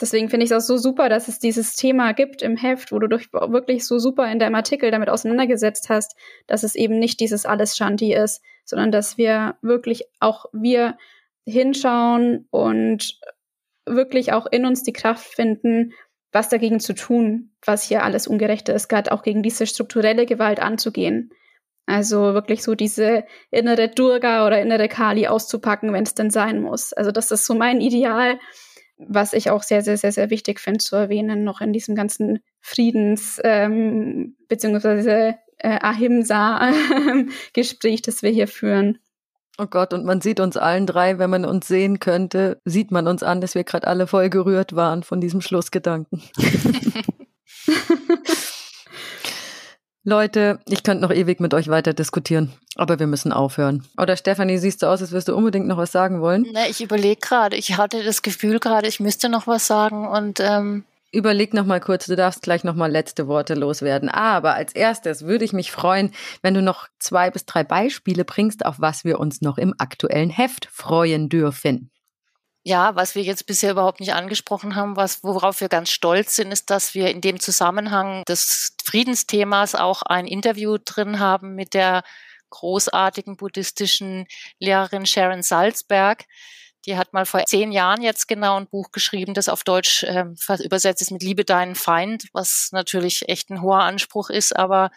[0.00, 2.98] deswegen finde ich es auch so super, dass es dieses Thema gibt im Heft, wo
[2.98, 6.16] du dich wirklich so super in deinem Artikel damit auseinandergesetzt hast,
[6.46, 10.96] dass es eben nicht dieses alles Shanti ist, sondern dass wir wirklich auch wir
[11.46, 13.20] hinschauen und
[13.86, 15.92] wirklich auch in uns die Kraft finden,
[16.32, 20.60] was dagegen zu tun, was hier alles Ungerechte ist, gerade auch gegen diese strukturelle Gewalt
[20.60, 21.30] anzugehen.
[21.86, 26.92] Also wirklich so diese innere Durga oder innere Kali auszupacken, wenn es denn sein muss.
[26.92, 28.38] Also das ist so mein Ideal,
[28.98, 32.40] was ich auch sehr, sehr, sehr, sehr wichtig finde zu erwähnen, noch in diesem ganzen
[32.60, 38.98] Friedens- ähm, beziehungsweise äh, Ahimsa-Gespräch, das wir hier führen.
[39.58, 43.06] Oh Gott, und man sieht uns allen drei, wenn man uns sehen könnte, sieht man
[43.06, 46.22] uns an, dass wir gerade alle voll gerührt waren von diesem Schlussgedanken.
[50.04, 53.84] Leute, ich könnte noch ewig mit euch weiter diskutieren, aber wir müssen aufhören.
[53.96, 56.44] Oder Stefanie, siehst du aus, als würdest du unbedingt noch was sagen wollen?
[56.52, 57.56] Na, ich überlege gerade.
[57.56, 60.84] Ich hatte das Gefühl gerade, ich müsste noch was sagen und ähm
[61.14, 64.08] Überleg noch mal kurz, du darfst gleich noch mal letzte Worte loswerden.
[64.08, 68.64] Aber als erstes würde ich mich freuen, wenn du noch zwei bis drei Beispiele bringst,
[68.64, 71.91] auf was wir uns noch im aktuellen Heft freuen dürfen.
[72.64, 76.52] Ja, was wir jetzt bisher überhaupt nicht angesprochen haben, was, worauf wir ganz stolz sind,
[76.52, 82.04] ist, dass wir in dem Zusammenhang des Friedensthemas auch ein Interview drin haben mit der
[82.50, 84.26] großartigen buddhistischen
[84.60, 86.24] Lehrerin Sharon Salzberg.
[86.86, 90.26] Die hat mal vor zehn Jahren jetzt genau ein Buch geschrieben, das auf Deutsch äh,
[90.64, 94.90] übersetzt ist mit Liebe deinen Feind, was natürlich echt ein hoher Anspruch ist, aber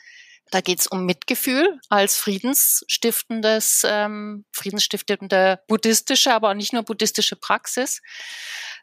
[0.51, 7.35] da geht es um Mitgefühl als friedensstiftendes, ähm, friedensstiftende buddhistische, aber auch nicht nur buddhistische
[7.35, 8.01] Praxis.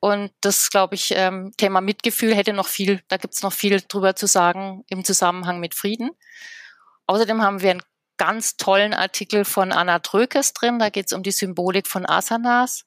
[0.00, 3.80] Und das, glaube ich, ähm, Thema Mitgefühl hätte noch viel, da gibt es noch viel
[3.80, 6.10] drüber zu sagen im Zusammenhang mit Frieden.
[7.06, 7.82] Außerdem haben wir einen
[8.16, 10.78] ganz tollen Artikel von Anna Trökes drin.
[10.78, 12.84] Da geht es um die Symbolik von Asanas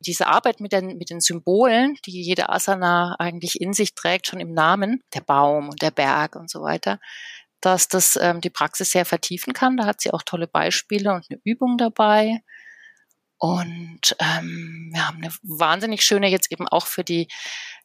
[0.00, 4.40] diese Arbeit mit den, mit den Symbolen, die jede Asana eigentlich in sich trägt, schon
[4.40, 7.00] im Namen, der Baum und der Berg und so weiter,
[7.64, 9.76] dass das ähm, die Praxis sehr vertiefen kann.
[9.76, 12.40] Da hat sie auch tolle Beispiele und eine Übung dabei.
[13.38, 17.28] Und ähm, wir haben eine wahnsinnig schöne, jetzt eben auch für die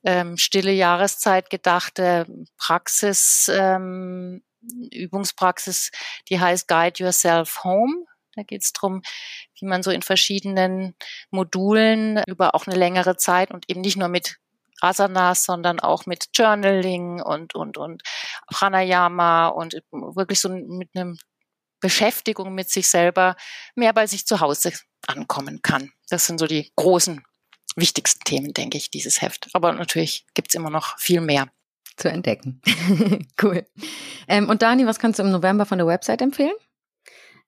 [0.03, 2.27] ähm, stille Jahreszeit gedachte
[2.57, 4.43] Praxis, ähm,
[4.91, 5.91] Übungspraxis,
[6.30, 8.05] die heißt Guide Yourself Home.
[8.36, 9.01] Da geht es darum,
[9.59, 10.95] wie man so in verschiedenen
[11.32, 14.38] Modulen über auch eine längere Zeit und eben nicht nur mit
[14.82, 18.03] Asanas, sondern auch mit Journaling und, und, und
[18.47, 21.17] Pranayama und wirklich so mit einem
[21.80, 23.36] Beschäftigung mit sich selber
[23.75, 24.73] mehr bei sich zu Hause
[25.07, 25.91] ankommen kann.
[26.09, 27.23] Das sind so die großen,
[27.75, 29.49] wichtigsten Themen, denke ich, dieses Heft.
[29.53, 31.47] Aber natürlich gibt es immer noch viel mehr.
[31.97, 32.61] Zu entdecken.
[33.43, 33.65] cool.
[34.30, 36.53] Ähm, und Dani, was kannst du im November von der Website empfehlen?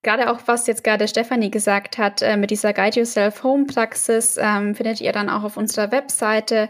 [0.02, 4.38] Gerade auch, was jetzt gerade Stefanie gesagt hat, äh, mit dieser Guide Yourself Home Praxis,
[4.38, 6.70] ähm, findet ihr dann auch auf unserer Webseite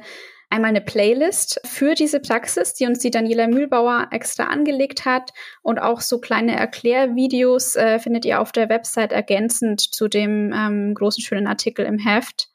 [0.51, 5.31] einmal eine Playlist für diese Praxis, die uns die Daniela Mühlbauer extra angelegt hat.
[5.61, 10.93] Und auch so kleine Erklärvideos äh, findet ihr auf der Website ergänzend zu dem ähm,
[10.93, 12.49] großen, schönen Artikel im Heft.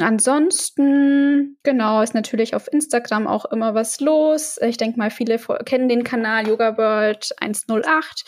[0.00, 4.58] Ansonsten, genau, ist natürlich auf Instagram auch immer was los.
[4.62, 8.24] Ich denke mal, viele kennen den Kanal Yoga World 108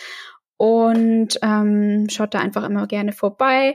[0.59, 3.75] und ähm, schaut da einfach immer gerne vorbei.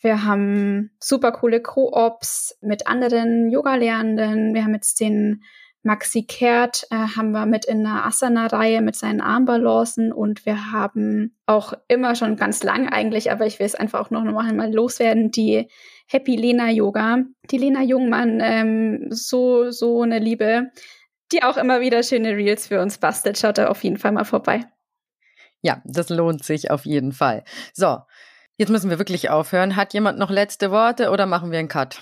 [0.00, 4.54] Wir haben super coole Co-ops mit anderen Yoga-Lernenden.
[4.54, 5.42] Wir haben jetzt den
[5.82, 11.36] Maxi Kehrt, äh, haben wir mit in einer Asana-Reihe mit seinen Armbalancen und wir haben
[11.46, 15.30] auch immer schon ganz lang eigentlich, aber ich will es einfach auch noch mal loswerden,
[15.30, 15.68] die
[16.06, 17.18] Happy Lena Yoga.
[17.50, 20.70] Die Lena Jungmann, ähm, so, so eine Liebe,
[21.32, 23.38] die auch immer wieder schöne Reels für uns bastelt.
[23.38, 24.64] Schaut da auf jeden Fall mal vorbei.
[25.60, 27.44] Ja, das lohnt sich auf jeden Fall.
[27.74, 27.98] So,
[28.58, 29.76] jetzt müssen wir wirklich aufhören.
[29.76, 32.00] Hat jemand noch letzte Worte oder machen wir einen Cut?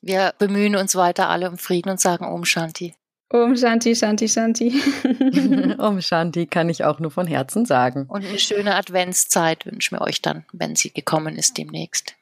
[0.00, 2.94] Wir bemühen uns weiter alle um Frieden und sagen Om Shanti.
[3.32, 4.74] Om Shanti, Shanti, Shanti.
[5.78, 8.06] Om Shanti kann ich auch nur von Herzen sagen.
[8.08, 12.14] Und eine schöne Adventszeit wünschen wir euch dann, wenn sie gekommen ist demnächst.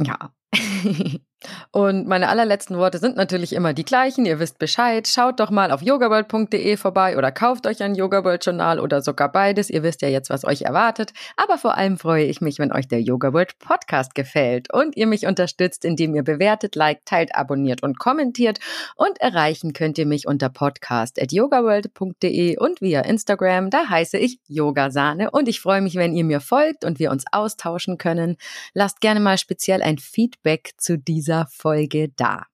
[0.00, 0.32] Ja.
[1.70, 4.26] Und meine allerletzten Worte sind natürlich immer die gleichen.
[4.26, 5.08] Ihr wisst Bescheid.
[5.08, 9.32] Schaut doch mal auf yogaworld.de vorbei oder kauft euch ein Yoga World Journal oder sogar
[9.32, 9.70] beides.
[9.70, 11.12] Ihr wisst ja jetzt, was euch erwartet.
[11.36, 15.06] Aber vor allem freue ich mich, wenn euch der Yoga World Podcast gefällt und ihr
[15.06, 18.58] mich unterstützt, indem ihr bewertet, liked, teilt, abonniert und kommentiert.
[18.96, 23.70] Und erreichen könnt ihr mich unter podcast.yogaworld.de und via Instagram.
[23.70, 27.24] Da heiße ich Yogasahne und ich freue mich, wenn ihr mir folgt und wir uns
[27.32, 28.36] austauschen können.
[28.72, 32.46] Lasst gerne mal speziell ein Feedback zu dieser dieser Folge da.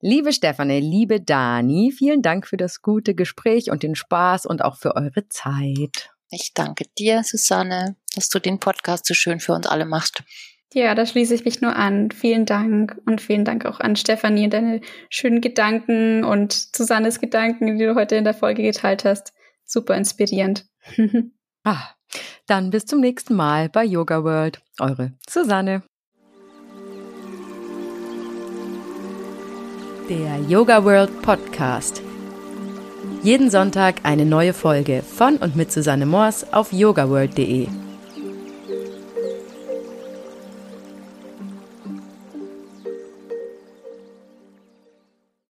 [0.00, 4.76] Liebe Stefanie, liebe Dani, vielen Dank für das gute Gespräch und den Spaß und auch
[4.76, 6.10] für eure Zeit.
[6.30, 10.22] Ich danke dir, Susanne, dass du den Podcast so schön für uns alle machst.
[10.74, 12.10] Ja, da schließe ich mich nur an.
[12.10, 17.78] Vielen Dank und vielen Dank auch an Stefanie und deine schönen Gedanken und Susannes Gedanken,
[17.78, 19.32] die du heute in der Folge geteilt hast.
[19.64, 20.66] Super inspirierend.
[21.64, 21.88] ah,
[22.46, 24.60] dann bis zum nächsten Mal bei Yoga World.
[24.78, 25.82] Eure Susanne.
[30.08, 32.00] Der Yoga World Podcast.
[33.22, 37.68] Jeden Sonntag eine neue Folge von und mit Susanne Moors auf yogaworld.de.